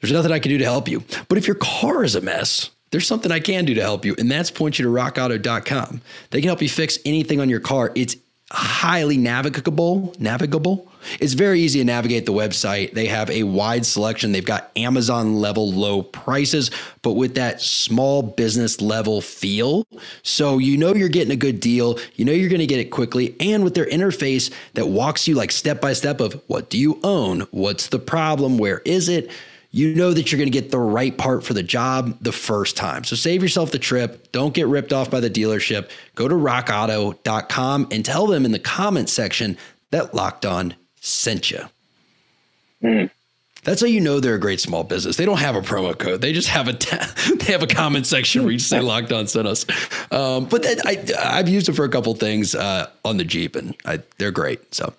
there's 0.00 0.12
nothing 0.12 0.32
I 0.32 0.38
can 0.38 0.50
do 0.50 0.58
to 0.58 0.64
help 0.64 0.88
you. 0.88 1.04
But 1.28 1.38
if 1.38 1.46
your 1.46 1.56
car 1.56 2.04
is 2.04 2.14
a 2.14 2.20
mess, 2.20 2.70
there's 2.90 3.06
something 3.06 3.30
I 3.30 3.40
can 3.40 3.64
do 3.64 3.74
to 3.74 3.82
help 3.82 4.04
you, 4.04 4.14
and 4.18 4.30
that's 4.30 4.50
point 4.50 4.78
you 4.78 4.84
to 4.84 4.90
rockauto.com. 4.90 6.00
They 6.30 6.40
can 6.40 6.48
help 6.48 6.62
you 6.62 6.68
fix 6.68 6.98
anything 7.04 7.40
on 7.40 7.50
your 7.50 7.60
car. 7.60 7.92
It's 7.94 8.16
highly 8.50 9.18
navigable, 9.18 10.14
navigable. 10.18 10.90
It's 11.20 11.34
very 11.34 11.60
easy 11.60 11.80
to 11.80 11.84
navigate 11.84 12.24
the 12.24 12.32
website. 12.32 12.94
They 12.94 13.06
have 13.06 13.30
a 13.30 13.42
wide 13.42 13.84
selection. 13.84 14.32
They've 14.32 14.44
got 14.44 14.70
Amazon 14.74 15.36
level 15.36 15.70
low 15.70 16.02
prices, 16.02 16.70
but 17.02 17.12
with 17.12 17.34
that 17.34 17.60
small 17.60 18.22
business 18.22 18.80
level 18.80 19.20
feel. 19.20 19.86
So 20.22 20.58
you 20.58 20.78
know 20.78 20.94
you're 20.94 21.10
getting 21.10 21.32
a 21.32 21.36
good 21.36 21.60
deal. 21.60 21.98
You 22.14 22.24
know 22.24 22.32
you're 22.32 22.48
going 22.48 22.60
to 22.60 22.66
get 22.66 22.80
it 22.80 22.90
quickly 22.90 23.36
and 23.38 23.64
with 23.64 23.74
their 23.74 23.86
interface 23.86 24.52
that 24.74 24.88
walks 24.88 25.28
you 25.28 25.34
like 25.34 25.50
step 25.52 25.80
by 25.80 25.92
step 25.92 26.20
of 26.20 26.40
what 26.46 26.70
do 26.70 26.78
you 26.78 26.98
own? 27.04 27.40
What's 27.50 27.88
the 27.88 27.98
problem? 27.98 28.56
Where 28.56 28.78
is 28.80 29.10
it? 29.10 29.30
You 29.70 29.94
know 29.94 30.12
that 30.12 30.32
you're 30.32 30.38
going 30.38 30.50
to 30.50 30.60
get 30.60 30.70
the 30.70 30.78
right 30.78 31.16
part 31.16 31.44
for 31.44 31.52
the 31.54 31.62
job 31.62 32.16
the 32.22 32.32
first 32.32 32.76
time. 32.76 33.04
So 33.04 33.16
save 33.16 33.42
yourself 33.42 33.70
the 33.70 33.78
trip. 33.78 34.32
Don't 34.32 34.54
get 34.54 34.66
ripped 34.66 34.92
off 34.92 35.10
by 35.10 35.20
the 35.20 35.30
dealership. 35.30 35.90
Go 36.14 36.26
to 36.26 36.34
rockauto.com 36.34 37.88
and 37.90 38.04
tell 38.04 38.26
them 38.26 38.44
in 38.44 38.52
the 38.52 38.58
comment 38.58 39.10
section 39.10 39.58
that 39.90 40.14
Locked 40.14 40.46
On 40.46 40.74
sent 41.00 41.50
you. 41.50 41.60
That's 43.64 43.80
how 43.82 43.86
you 43.86 44.00
know 44.00 44.20
they're 44.20 44.36
a 44.36 44.40
great 44.40 44.60
small 44.60 44.84
business. 44.84 45.16
They 45.16 45.26
don't 45.26 45.40
have 45.40 45.56
a 45.56 45.60
promo 45.60 45.96
code. 45.98 46.20
They 46.22 46.32
just 46.32 46.48
have 46.48 46.68
a 46.68 46.72
ta- 46.72 47.12
they 47.36 47.52
have 47.52 47.62
a 47.62 47.66
comment 47.66 48.06
section 48.06 48.42
where 48.42 48.52
you 48.52 48.58
just 48.58 48.70
say 48.70 48.80
"Locked 48.80 49.12
On" 49.12 49.26
sent 49.26 49.46
us. 49.46 49.66
Um, 50.10 50.46
but 50.46 50.62
that, 50.62 50.80
I 50.86 51.38
I've 51.38 51.48
used 51.48 51.68
it 51.68 51.74
for 51.74 51.84
a 51.84 51.88
couple 51.88 52.14
things 52.14 52.54
uh, 52.54 52.88
on 53.04 53.16
the 53.18 53.24
Jeep, 53.24 53.56
and 53.56 53.74
I, 53.84 54.00
they're 54.16 54.30
great. 54.30 54.74
So, 54.74 54.94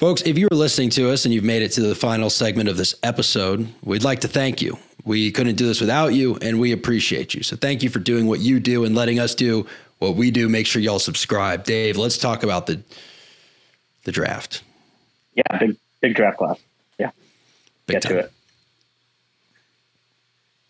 folks, 0.00 0.22
if 0.22 0.38
you're 0.38 0.48
listening 0.50 0.88
to 0.88 1.10
us 1.10 1.26
and 1.26 1.34
you've 1.34 1.44
made 1.44 1.60
it 1.60 1.72
to 1.72 1.82
the 1.82 1.94
final 1.94 2.30
segment 2.30 2.70
of 2.70 2.78
this 2.78 2.94
episode, 3.02 3.68
we'd 3.84 4.02
like 4.02 4.20
to 4.20 4.28
thank 4.28 4.62
you. 4.62 4.78
We 5.04 5.30
couldn't 5.30 5.56
do 5.56 5.66
this 5.66 5.78
without 5.78 6.14
you, 6.14 6.36
and 6.40 6.58
we 6.58 6.72
appreciate 6.72 7.34
you. 7.34 7.42
So, 7.42 7.54
thank 7.54 7.82
you 7.82 7.90
for 7.90 7.98
doing 7.98 8.26
what 8.26 8.40
you 8.40 8.60
do 8.60 8.84
and 8.84 8.94
letting 8.94 9.18
us 9.18 9.34
do 9.34 9.66
what 9.98 10.16
we 10.16 10.30
do. 10.30 10.48
Make 10.48 10.66
sure 10.66 10.80
y'all 10.80 10.98
subscribe. 10.98 11.64
Dave, 11.64 11.98
let's 11.98 12.16
talk 12.18 12.42
about 12.42 12.66
the 12.66 12.82
the 14.04 14.12
draft. 14.12 14.62
Yeah, 15.34 15.58
big 15.58 15.76
big 16.00 16.14
draft 16.14 16.38
class. 16.38 16.58
Yeah, 16.98 17.10
Big 17.86 17.96
get 17.96 18.02
time. 18.02 18.12
to 18.12 18.18
it. 18.20 18.32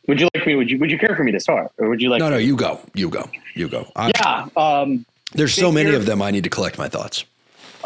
Would 0.09 0.21
you 0.21 0.29
like 0.35 0.47
me? 0.47 0.57
Would 0.57 0.71
you 0.71 0.79
Would 0.79 0.91
you 0.91 0.99
care 0.99 1.15
for 1.15 1.23
me 1.23 1.33
to 1.33 1.41
start, 1.41 1.71
or 1.79 1.89
would 1.89 2.03
you 2.03 2.09
like? 2.09 2.21
No, 2.21 2.31
no, 2.31 2.37
you 2.37 2.57
go. 2.57 2.81
You 2.95 3.09
go. 3.09 3.29
You 3.55 3.69
go. 3.69 3.91
I, 3.95 4.13
Yeah. 4.15 4.49
Um, 4.57 5.07
There's 5.33 5.55
so 5.55 5.71
many 5.71 5.95
of 5.95 6.07
them. 6.07 6.21
I 6.21 6.31
need 6.33 6.45
to 6.45 6.51
collect 6.51 6.79
my 6.79 6.89
thoughts. 6.89 7.25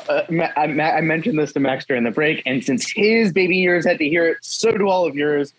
Uh, 0.08 0.22
I, 0.56 0.62
I 0.64 1.00
mentioned 1.00 1.38
this 1.38 1.52
to 1.52 1.60
Max 1.60 1.84
during 1.84 2.04
the 2.04 2.10
break, 2.10 2.42
and 2.46 2.64
since 2.64 2.90
his 2.90 3.32
baby 3.32 3.56
years 3.56 3.86
had 3.86 3.98
to 3.98 4.08
hear 4.08 4.26
it, 4.28 4.38
so 4.42 4.72
do 4.72 4.88
all 4.88 5.06
of 5.06 5.16
yours. 5.16 5.52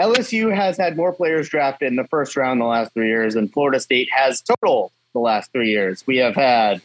LSU 0.00 0.54
has 0.54 0.76
had 0.76 0.96
more 0.96 1.12
players 1.12 1.48
drafted 1.48 1.88
in 1.88 1.96
the 1.96 2.06
first 2.08 2.36
round 2.36 2.60
the 2.60 2.64
last 2.64 2.92
three 2.92 3.08
years 3.08 3.34
than 3.34 3.48
Florida 3.48 3.78
State 3.78 4.08
has 4.12 4.42
total 4.42 4.90
the 5.12 5.20
last 5.20 5.52
three 5.52 5.70
years. 5.70 6.04
We 6.06 6.16
have 6.18 6.34
had 6.34 6.82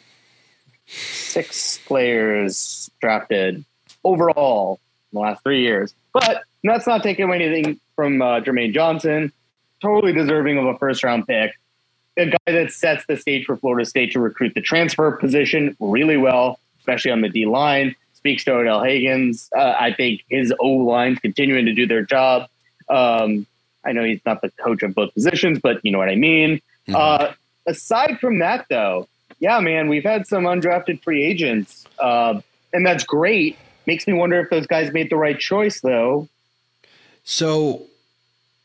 six 0.86 1.80
players 1.86 2.90
drafted 3.02 3.66
overall 4.04 4.80
in 5.12 5.18
the 5.18 5.22
last 5.22 5.44
three 5.44 5.62
years. 5.62 5.94
But 6.14 6.44
that's 6.64 6.88
not 6.88 7.04
taking 7.04 7.26
away 7.26 7.42
anything 7.44 7.80
from 7.96 8.22
uh, 8.22 8.42
Jermaine 8.42 8.74
Johnson, 8.74 9.32
totally 9.82 10.14
deserving 10.14 10.58
of 10.58 10.66
a 10.66 10.78
first 10.78 11.04
round 11.04 11.28
pick. 11.28 11.52
A 12.20 12.26
guy 12.26 12.38
that 12.52 12.72
sets 12.72 13.06
the 13.08 13.16
stage 13.16 13.46
for 13.46 13.56
Florida 13.56 13.86
State 13.86 14.12
to 14.12 14.20
recruit 14.20 14.54
the 14.54 14.62
transfer 14.62 15.10
position 15.14 15.76
really 15.80 16.18
well, 16.18 16.60
especially 16.80 17.12
on 17.12 17.22
the 17.22 17.30
D 17.30 17.46
line. 17.46 17.96
Speaks 18.14 18.44
to 18.44 18.54
Odell 18.54 18.84
Haggins. 18.84 19.50
Uh, 19.56 19.76
I 19.80 19.94
think 19.94 20.26
his 20.30 20.54
O 20.60 20.68
line's 20.68 21.20
continuing 21.20 21.66
to 21.66 21.74
do 21.74 21.88
their 21.88 22.04
job. 22.04 22.50
Um, 22.90 23.48
I 23.86 23.94
know 23.94 24.04
he's 24.04 24.20
not 24.26 24.42
the 24.42 24.52
coach 24.52 24.84
of 24.84 24.94
both 24.94 25.14
positions, 25.14 25.60
but 25.60 25.80
you 25.86 25.92
know 25.94 25.98
what 25.98 26.10
I 26.10 26.16
mean. 26.16 26.62
Mhm. 26.90 26.96
Uh, 26.96 27.32
aside 27.66 28.20
from 28.20 28.40
that, 28.40 28.66
though, 28.70 29.08
yeah, 29.40 29.62
man, 29.62 29.88
we've 29.88 30.04
had 30.04 30.28
some 30.28 30.44
undrafted 30.44 31.02
free 31.02 31.24
agents, 31.24 31.86
uh, 32.00 32.42
and 32.74 32.86
that's 32.86 33.06
great. 33.06 33.58
Makes 33.86 34.06
me 34.06 34.14
wonder 34.14 34.40
if 34.42 34.50
those 34.50 34.68
guys 34.68 34.92
made 34.92 35.10
the 35.10 35.16
right 35.16 35.40
choice, 35.40 35.80
though. 35.80 36.28
So, 37.24 37.84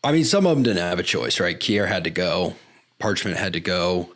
I 0.03 0.11
mean, 0.11 0.25
some 0.25 0.47
of 0.47 0.57
them 0.57 0.65
didn't 0.65 0.83
have 0.83 0.99
a 0.99 1.05
choice, 1.05 1.39
right? 1.39 1.59
Keir 1.59 1.87
had 1.87 2.03
to 2.05 2.11
go, 2.11 2.57
Parchment 3.05 3.37
had 3.37 3.53
to 3.53 3.61
go. 3.61 4.09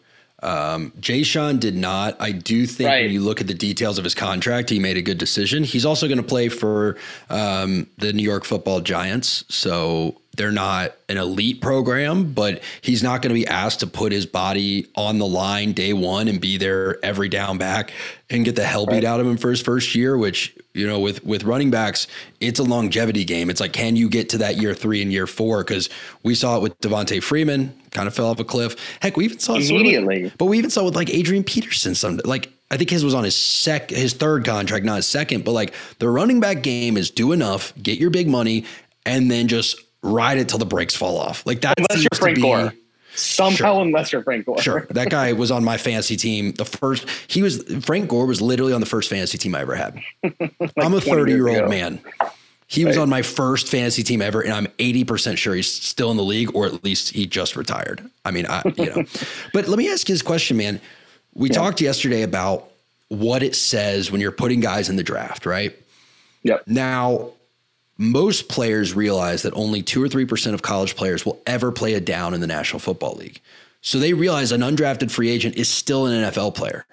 Um, 0.43 0.93
Jashaun 0.99 1.61
did 1.61 1.77
not. 1.77 2.17
I 2.21 2.33
do 2.33 2.65
think 2.65 2.89
Right. 2.89 3.05
when 3.05 3.13
you 3.13 3.21
look 3.21 3.43
at 3.43 3.47
the 3.47 3.53
details 3.53 3.99
of 3.99 4.05
his 4.05 4.15
contract, 4.15 4.71
he 4.71 4.79
made 4.79 4.97
a 4.97 5.03
good 5.03 5.19
decision. 5.19 5.63
He's 5.63 5.85
also 5.85 6.07
going 6.09 6.17
to 6.17 6.25
play 6.25 6.49
for 6.49 6.97
um, 7.29 7.87
the 7.99 8.15
New 8.15 8.23
York 8.23 8.47
Football 8.47 8.81
Giants, 8.81 9.45
so 9.51 10.19
they're 10.39 10.51
not 10.51 10.95
an 11.11 11.19
elite 11.19 11.61
program, 11.61 12.33
but 12.33 12.63
he's 12.81 13.03
not 13.03 13.21
going 13.21 13.29
to 13.29 13.35
be 13.35 13.47
asked 13.47 13.81
to 13.81 13.87
put 13.87 14.11
his 14.11 14.25
body 14.25 14.87
on 14.95 15.19
the 15.19 15.27
line 15.27 15.73
day 15.73 15.93
one 15.93 16.29
and 16.29 16.41
be 16.41 16.57
there 16.57 17.05
every 17.05 17.29
down 17.29 17.59
back 17.59 17.93
and 18.31 18.47
get 18.47 18.57
the 18.57 18.65
hell 18.65 18.87
beat 18.87 19.05
out 19.05 19.21
of 19.21 19.27
him 19.27 19.37
for 19.37 19.51
his 19.51 19.61
first 19.61 19.95
year. 19.95 20.17
Which 20.17 20.57
you 20.79 20.87
know, 20.87 21.01
with 21.01 21.25
with 21.25 21.45
running 21.45 21.71
backs, 21.71 22.07
it's 22.41 22.59
a 22.59 22.63
longevity 22.63 23.25
game. 23.25 23.51
It's 23.51 23.61
like, 23.61 23.73
can 23.73 23.97
you 23.97 24.09
get 24.09 24.29
to 24.31 24.39
that 24.39 24.57
year 24.57 24.75
three 24.75 25.03
and 25.03 25.13
year 25.13 25.27
four? 25.27 25.65
Because 25.65 25.91
we 26.23 26.35
saw 26.35 26.57
it 26.57 26.63
with 26.63 26.79
Devonta 26.81 27.23
Freeman, 27.23 27.75
kind 27.91 28.07
of 28.07 28.15
fell 28.15 28.29
off 28.29 28.39
a 28.39 28.45
cliff. 28.45 28.77
Heck, 29.01 29.17
we 29.17 29.25
even 29.25 29.39
saw 29.39 29.57
it 29.57 29.65
sort 29.65 29.81
of 29.81 29.87
Immediately. 29.87 30.33
but 30.39 30.47
we 30.47 30.59
even 30.59 30.71
saw 30.71 30.85
with 30.85 30.97
like 30.97 31.11
Adrian 31.11 31.45
Peterson 31.45 31.95
some 31.95 32.21
like 32.25 32.51
I 32.71 32.77
think 32.77 32.91
his 32.91 33.05
was 33.05 33.15
on 33.15 33.25
his 33.25 33.37
sec 33.37 33.91
his 33.91 34.15
third 34.15 34.45
contract, 34.45 34.85
not 34.85 34.97
his 34.97 35.07
second. 35.07 35.45
But 35.45 35.53
like 35.53 35.75
the 35.99 36.09
running 36.09 36.41
back 36.41 36.63
game 36.63 36.97
is 36.97 37.11
do 37.11 37.33
enough, 37.33 37.73
get 37.83 37.99
your 37.99 38.11
big 38.11 38.29
money, 38.29 38.65
and 39.05 39.31
then 39.31 39.49
just 39.49 39.81
ride 40.03 40.39
it 40.39 40.49
till 40.49 40.59
the 40.59 40.67
brakes 40.67 40.95
fall 40.95 41.19
off. 41.19 41.45
Like 41.47 41.63
that 41.63 41.79
Unless 41.79 42.03
you're 42.03 42.11
to 42.11 42.17
Frank 42.17 42.37
be 42.37 42.43
Gore. 42.43 42.73
Somehow, 43.19 43.75
Sure. 43.75 43.83
unless 43.83 44.13
you're 44.13 44.23
Frank 44.23 44.47
Gore. 44.47 44.61
sure. 44.63 44.87
That 44.91 45.11
guy 45.11 45.33
was 45.33 45.51
on 45.51 45.65
my 45.65 45.77
fantasy 45.77 46.17
team. 46.17 46.53
The 46.53 46.65
first 46.65 47.07
he 47.29 47.43
was 47.43 47.63
Frank 47.83 48.09
Gore 48.09 48.27
was 48.27 48.41
literally 48.41 48.73
on 48.73 48.81
the 48.81 48.87
first 48.87 49.11
fantasy 49.11 49.39
team 49.39 49.55
I 49.55 49.61
ever 49.61 49.75
had. 49.75 50.01
I'm 50.79 50.95
a 50.95 51.01
30 51.01 51.33
year 51.33 51.49
ago. 51.49 51.61
old 51.63 51.71
man. 51.71 52.01
He 52.71 52.85
was 52.85 52.97
Right. 52.97 53.03
on 53.03 53.09
my 53.09 53.23
first 53.23 53.69
fantasy 53.69 54.03
team 54.03 54.21
ever, 54.21 54.43
and 54.43 54.53
I'm 54.53 54.67
80% 54.79 55.39
sure 55.39 55.55
he's 55.55 55.73
still 55.73 56.11
in 56.11 56.19
the 56.19 56.23
league, 56.23 56.55
or 56.55 56.67
at 56.67 56.85
least 56.85 57.11
he 57.15 57.25
just 57.27 57.57
retired. 57.57 58.03
I 58.27 58.31
mean, 58.31 58.45
I, 58.47 58.63
you 58.77 58.87
know. 58.91 59.05
but 59.55 59.69
let 59.69 59.79
me 59.79 59.91
ask 59.91 60.07
you 60.07 60.15
this 60.15 60.21
question, 60.21 60.59
man. 60.59 60.79
We 61.35 61.49
talked 61.49 61.81
yesterday 61.81 62.23
about 62.23 62.69
what 63.09 63.43
it 63.43 63.57
says 63.57 64.11
when 64.13 64.21
you're 64.21 64.33
putting 64.33 64.61
guys 64.61 64.91
in 64.91 64.97
the 64.97 65.03
draft, 65.03 65.47
right? 65.47 65.75
Yep. 66.43 66.65
Now, 66.67 67.31
most 67.99 68.49
players 68.49 68.95
realize 68.95 69.43
that 69.43 69.53
only 69.55 69.83
two 69.83 70.03
or 70.03 70.09
three 70.09 70.25
percent 70.25 70.55
of 70.55 70.63
college 70.63 70.97
players 70.97 71.27
will 71.27 71.41
ever 71.47 71.71
play 71.73 71.95
a 71.95 72.01
down 72.01 72.33
in 72.33 72.41
the 72.41 72.47
National 72.47 72.79
Football 72.79 73.17
League. 73.17 73.41
So 73.81 73.99
they 73.99 74.13
realize 74.13 74.53
an 74.53 74.61
undrafted 74.61 75.11
free 75.11 75.31
agent 75.31 75.57
is 75.57 75.69
still 75.69 76.07
an 76.07 76.25
NFL 76.25 76.55
player. 76.55 76.87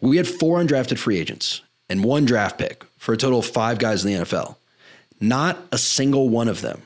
We 0.00 0.16
had 0.16 0.28
four 0.28 0.58
undrafted 0.58 0.98
free 0.98 1.18
agents 1.18 1.62
and 1.88 2.04
one 2.04 2.24
draft 2.24 2.58
pick 2.58 2.84
for 2.96 3.12
a 3.12 3.16
total 3.16 3.40
of 3.40 3.46
five 3.46 3.78
guys 3.78 4.04
in 4.04 4.12
the 4.12 4.24
NFL. 4.24 4.56
Not 5.20 5.58
a 5.72 5.78
single 5.78 6.28
one 6.28 6.48
of 6.48 6.60
them. 6.60 6.82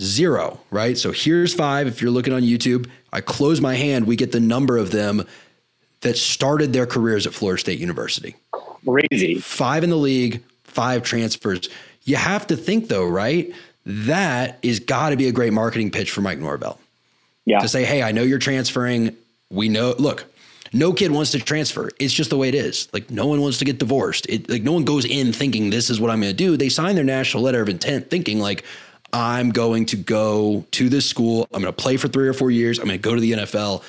Zero, 0.00 0.60
right? 0.70 0.96
So 0.96 1.12
here's 1.12 1.52
five. 1.52 1.86
If 1.86 2.00
you're 2.00 2.10
looking 2.10 2.32
on 2.32 2.42
YouTube, 2.42 2.88
I 3.12 3.20
close 3.20 3.60
my 3.60 3.74
hand, 3.74 4.06
we 4.06 4.16
get 4.16 4.32
the 4.32 4.40
number 4.40 4.78
of 4.78 4.92
them 4.92 5.26
that 6.00 6.16
started 6.16 6.72
their 6.72 6.86
careers 6.86 7.26
at 7.26 7.34
Florida 7.34 7.60
State 7.60 7.78
University 7.78 8.36
Crazy. 8.86 9.38
five 9.40 9.84
in 9.84 9.90
the 9.90 9.96
league, 9.96 10.42
five 10.64 11.02
transfers. 11.02 11.68
You 12.10 12.16
have 12.16 12.46
to 12.48 12.56
think 12.56 12.88
though, 12.88 13.06
right? 13.06 13.52
That 13.86 14.58
is 14.62 14.80
got 14.80 15.10
to 15.10 15.16
be 15.16 15.28
a 15.28 15.32
great 15.32 15.52
marketing 15.52 15.90
pitch 15.92 16.10
for 16.10 16.20
Mike 16.20 16.38
Norvell 16.38 16.78
Yeah. 17.46 17.60
to 17.60 17.68
say, 17.68 17.84
"Hey, 17.84 18.02
I 18.02 18.10
know 18.12 18.22
you're 18.22 18.38
transferring. 18.40 19.16
We 19.50 19.68
know. 19.68 19.94
Look, 19.98 20.24
No 20.72 20.92
kid 20.92 21.10
wants 21.10 21.32
to 21.32 21.40
transfer. 21.40 21.90
It's 21.98 22.12
just 22.14 22.30
the 22.30 22.36
way 22.36 22.48
it 22.48 22.54
is. 22.54 22.88
Like 22.92 23.10
no 23.10 23.26
one 23.26 23.40
wants 23.40 23.58
to 23.58 23.64
get 23.64 23.78
divorced. 23.78 24.26
It, 24.28 24.48
like 24.48 24.62
no 24.62 24.70
one 24.72 24.84
goes 24.84 25.04
in 25.04 25.32
thinking 25.32 25.70
this 25.70 25.90
is 25.90 26.00
what 26.00 26.10
I'm 26.12 26.20
going 26.20 26.30
to 26.30 26.36
do. 26.36 26.56
They 26.56 26.68
sign 26.68 26.94
their 26.94 27.02
national 27.04 27.42
letter 27.42 27.60
of 27.60 27.68
intent 27.68 28.08
thinking 28.10 28.38
like 28.38 28.64
I'm 29.12 29.50
going 29.50 29.86
to 29.86 29.96
go 29.96 30.64
to 30.72 30.88
this 30.88 31.06
school. 31.06 31.48
I'm 31.52 31.62
going 31.62 31.74
to 31.74 31.82
play 31.82 31.96
for 31.96 32.06
three 32.06 32.28
or 32.28 32.32
four 32.32 32.50
years. 32.52 32.78
I'm 32.78 32.86
going 32.86 32.98
to 32.98 33.02
go 33.02 33.14
to 33.16 33.20
the 33.20 33.32
NFL. 33.32 33.82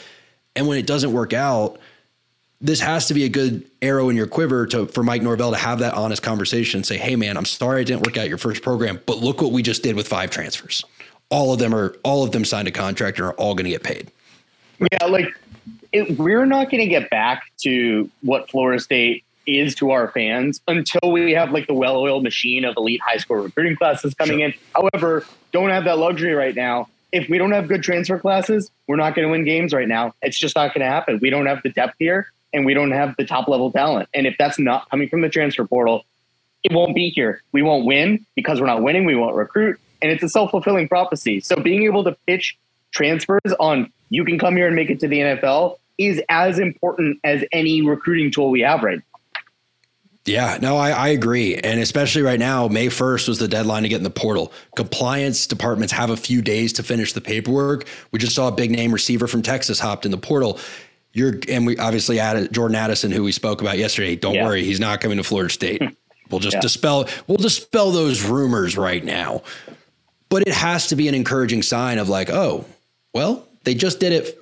And 0.56 0.68
when 0.68 0.80
it 0.80 0.88
doesn't 0.88 1.14
work 1.14 1.34
out, 1.34 1.80
this 2.62 2.80
has 2.80 3.08
to 3.08 3.14
be 3.14 3.24
a 3.24 3.30
good 3.30 3.66
arrow 3.82 4.10
in 4.10 4.16
your 4.16 4.28
quiver 4.28 4.68
to 4.68 4.86
for 4.86 5.04
Mike 5.04 5.24
Norvell 5.24 5.52
to 5.52 5.58
have 5.58 5.80
that 5.80 5.96
honest 5.96 6.22
conversation 6.22 6.80
and 6.80 6.86
say, 6.86 6.98
"Hey, 6.98 7.16
man, 7.16 7.36
I'm 7.36 7.46
sorry 7.46 7.82
it 7.82 7.86
didn't 7.86 8.06
work 8.06 8.18
out 8.18 8.30
your 8.30 8.38
first 8.38 8.62
program, 8.62 9.02
but 9.06 9.18
look 9.18 9.42
what 9.42 9.52
we 9.52 9.64
just 9.64 9.84
did 9.84 9.96
with 9.96 10.08
five 10.08 10.30
transfers. 10.30 10.86
All 11.30 11.52
of 11.54 11.60
them 11.60 11.74
are 11.74 11.96
all 12.04 12.24
of 12.24 12.32
them 12.32 12.46
signed 12.46 12.68
a 12.68 12.72
contract 12.72 13.18
and 13.18 13.28
are 13.28 13.34
all 13.34 13.56
going 13.56 13.66
to 13.66 13.72
get 13.72 13.84
paid." 13.84 14.12
Yeah, 14.80 15.06
like 15.08 15.28
it, 15.92 16.18
we're 16.18 16.46
not 16.46 16.70
going 16.70 16.82
to 16.82 16.88
get 16.88 17.10
back 17.10 17.44
to 17.64 18.10
what 18.22 18.50
Florida 18.50 18.80
State 18.80 19.24
is 19.48 19.74
to 19.76 19.92
our 19.92 20.08
fans 20.10 20.62
until 20.68 21.12
we 21.12 21.32
have 21.32 21.52
like 21.52 21.66
the 21.68 21.74
well-oiled 21.74 22.24
machine 22.24 22.64
of 22.64 22.78
elite 22.78 23.02
high 23.02 23.18
school 23.18 23.38
recruiting 23.38 23.76
classes 23.76 24.14
coming 24.14 24.40
sure. 24.40 24.48
in. 24.48 24.54
However, 24.76 25.26
don't 25.52 25.72
have 25.72 25.84
that 25.86 25.98
luxury 25.98 26.34
right 26.34 26.56
now. 26.56 26.88
If 27.12 27.28
we 27.28 27.38
don't 27.38 27.52
have 27.52 27.68
good 27.68 27.84
transfer 27.84 28.20
classes, 28.20 28.72
we're 28.88 28.96
not 28.96 29.16
going 29.16 29.28
to 29.28 29.32
win 29.32 29.44
games 29.44 29.74
right 29.74 29.88
now. 29.88 30.14
It's 30.22 30.38
just 30.38 30.56
not 30.56 30.74
going 30.74 30.86
to 30.86 30.92
happen. 30.92 31.20
We 31.22 31.30
don't 31.30 31.48
have 31.48 31.62
the 31.64 31.70
depth 31.70 31.96
here 32.00 32.32
and 32.54 32.66
we 32.66 32.74
don't 32.74 32.92
have 32.92 33.16
the 33.18 33.26
top 33.26 33.48
level 33.48 33.72
talent. 33.72 34.10
And 34.14 34.28
if 34.28 34.36
that's 34.38 34.60
not 34.60 34.90
coming 34.90 35.10
from 35.10 35.22
the 35.22 35.30
transfer 35.30 35.66
portal, 35.66 36.06
it 36.64 36.72
won't 36.72 36.96
be 36.96 37.10
here. 37.10 37.42
We 37.52 37.62
won't 37.62 37.86
win 37.86 38.26
because 38.36 38.60
we're 38.60 38.68
not 38.68 38.84
winning. 38.84 39.06
We 39.06 39.16
won't 39.16 39.36
recruit. 39.36 39.80
And 40.02 40.12
it's 40.12 40.24
a 40.24 40.30
self 40.30 40.52
fulfilling 40.52 40.88
prophecy. 40.88 41.40
So 41.40 41.56
being 41.56 41.84
able 41.84 42.04
to 42.04 42.16
pitch 42.28 42.58
transfers 42.92 43.54
on 43.60 43.92
you 44.10 44.26
can 44.26 44.38
come 44.38 44.56
here 44.58 44.68
and 44.68 44.76
make 44.76 44.90
it 44.90 45.00
to 45.00 45.08
the 45.08 45.20
NFL 45.20 45.78
is 45.98 46.22
as 46.30 46.60
important 46.60 47.20
as 47.24 47.44
any 47.52 47.82
recruiting 47.82 48.32
tool 48.32 48.52
we 48.52 48.62
have 48.62 48.84
right 48.84 48.98
now. 48.98 49.04
Yeah, 50.26 50.60
no, 50.62 50.78
I, 50.78 50.92
I, 50.92 51.08
agree. 51.08 51.56
And 51.56 51.80
especially 51.80 52.22
right 52.22 52.38
now, 52.38 52.68
May 52.68 52.88
1st 52.88 53.28
was 53.28 53.40
the 53.40 53.48
deadline 53.48 53.84
to 53.84 53.90
get 53.90 53.98
in 53.98 54.04
the 54.04 54.12
portal. 54.12 54.54
Compliance 54.76 55.48
departments 55.48 55.92
have 55.94 56.12
a 56.12 56.18
few 56.18 56.44
days 56.44 56.74
to 56.74 56.84
finish 56.84 57.14
the 57.14 57.22
paperwork. 57.22 57.88
We 58.12 58.20
just 58.20 58.36
saw 58.36 58.48
a 58.48 58.52
big 58.52 58.70
name 58.70 58.92
receiver 58.92 59.26
from 59.26 59.42
Texas 59.42 59.80
hopped 59.80 60.06
in 60.06 60.12
the 60.12 60.20
portal. 60.20 60.60
You're 61.14 61.34
and 61.50 61.66
we 61.66 61.78
obviously 61.78 62.20
added 62.20 62.54
Jordan 62.54 62.76
Addison, 62.76 63.12
who 63.12 63.24
we 63.24 63.32
spoke 63.32 63.62
about 63.62 63.78
yesterday. 63.78 64.16
Don't 64.16 64.36
yeah. 64.36 64.46
worry, 64.46 64.64
he's 64.64 64.80
not 64.80 65.02
coming 65.02 65.18
to 65.18 65.24
Florida 65.24 65.52
State. 65.52 65.82
we'll 66.30 66.40
just 66.40 66.56
yeah. 66.56 66.62
dispel 66.62 67.08
we'll 67.28 67.38
dispel 67.38 67.92
those 67.92 68.24
rumors 68.24 68.78
right 68.78 69.04
now. 69.04 69.42
But 70.30 70.44
it 70.48 70.54
has 70.54 70.88
to 70.88 70.96
be 70.96 71.10
an 71.10 71.16
encouraging 71.16 71.62
sign 71.62 71.98
of 71.98 72.08
like, 72.08 72.30
oh, 72.30 72.66
well, 73.14 73.46
they 73.66 73.74
just 73.74 74.00
did 74.00 74.14
it 74.14 74.42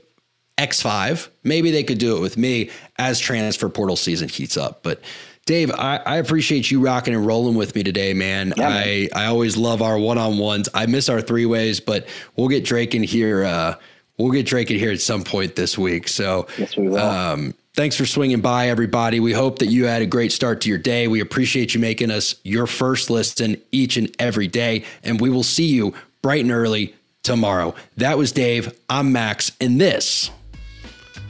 X5. 0.60 1.30
Maybe 1.44 1.72
they 1.72 1.84
could 1.84 1.98
do 1.98 2.16
it 2.18 2.20
with 2.20 2.38
me 2.38 2.70
as 2.98 3.20
transfer 3.20 3.70
portal 3.70 3.96
season 3.96 4.30
heats 4.30 4.58
up. 4.58 4.84
But 4.84 5.02
Dave, 5.46 5.72
I, 5.72 5.98
I, 6.06 6.18
appreciate 6.18 6.70
you 6.70 6.80
rocking 6.80 7.16
and 7.16 7.26
rolling 7.26 7.56
with 7.56 7.74
me 7.74 7.82
today, 7.82 8.14
man. 8.14 8.54
Yeah, 8.56 8.70
man. 8.70 8.84
I, 8.84 9.10
I 9.16 9.26
always 9.26 9.58
love 9.58 9.82
our 9.82 9.98
one 9.98 10.20
on 10.20 10.38
ones. 10.38 10.70
I 10.76 10.86
miss 10.86 11.10
our 11.10 11.22
three 11.22 11.48
ways, 11.48 11.80
but 11.80 12.08
we'll 12.36 12.50
get 12.50 12.64
Drake 12.64 12.94
in 12.94 13.02
here. 13.02 13.46
Uh, 13.46 13.76
we'll 14.20 14.32
get 14.32 14.46
Drake 14.46 14.70
in 14.70 14.78
here 14.78 14.92
at 14.92 15.02
some 15.02 15.24
point 15.24 15.56
this 15.56 15.78
week. 15.78 16.08
So, 16.08 16.46
yes, 16.58 16.78
we 16.78 16.90
will. 16.90 17.00
Um, 17.00 17.56
thanks 17.74 17.96
for 17.96 18.06
swinging 18.06 18.42
by, 18.42 18.70
everybody. 18.70 19.20
We 19.20 19.34
hope 19.34 19.60
that 19.60 19.68
you 19.68 19.86
had 19.86 20.04
a 20.04 20.06
great 20.06 20.32
start 20.32 20.62
to 20.62 20.70
your 20.70 20.78
day. 20.78 21.08
We 21.08 21.22
appreciate 21.22 21.74
you 21.74 21.80
making 21.80 22.12
us 22.12 22.36
your 22.44 22.68
first 22.68 23.10
listen 23.10 23.60
each 23.72 23.98
and 23.98 24.14
every 24.20 24.48
day. 24.48 24.84
And 25.04 25.20
we 25.20 25.30
will 25.30 25.44
see 25.44 25.68
you 25.68 25.96
bright 26.22 26.42
and 26.42 26.52
early 26.52 26.94
tomorrow. 27.24 27.74
That 27.98 28.18
was 28.18 28.32
Dave. 28.32 28.78
I'm 28.90 29.12
Max. 29.12 29.52
And 29.60 29.82
this 29.82 30.30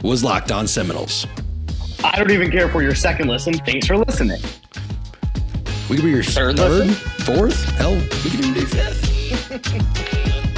was 0.01 0.23
Locked 0.23 0.51
On 0.51 0.67
Seminoles. 0.67 1.25
I 2.03 2.17
don't 2.17 2.31
even 2.31 2.49
care 2.49 2.69
for 2.69 2.81
your 2.81 2.95
second 2.95 3.27
listen. 3.27 3.53
Thanks 3.53 3.87
for 3.87 3.97
listening. 3.97 4.41
We 5.89 5.95
could 5.95 6.05
be 6.05 6.11
your 6.11 6.23
third, 6.23 6.57
third 6.57 6.95
fourth. 6.95 7.65
Hell, 7.71 7.95
we 7.95 8.29
could 8.29 8.35
even 8.35 8.53
do 8.53 8.65
fifth. 8.65 10.45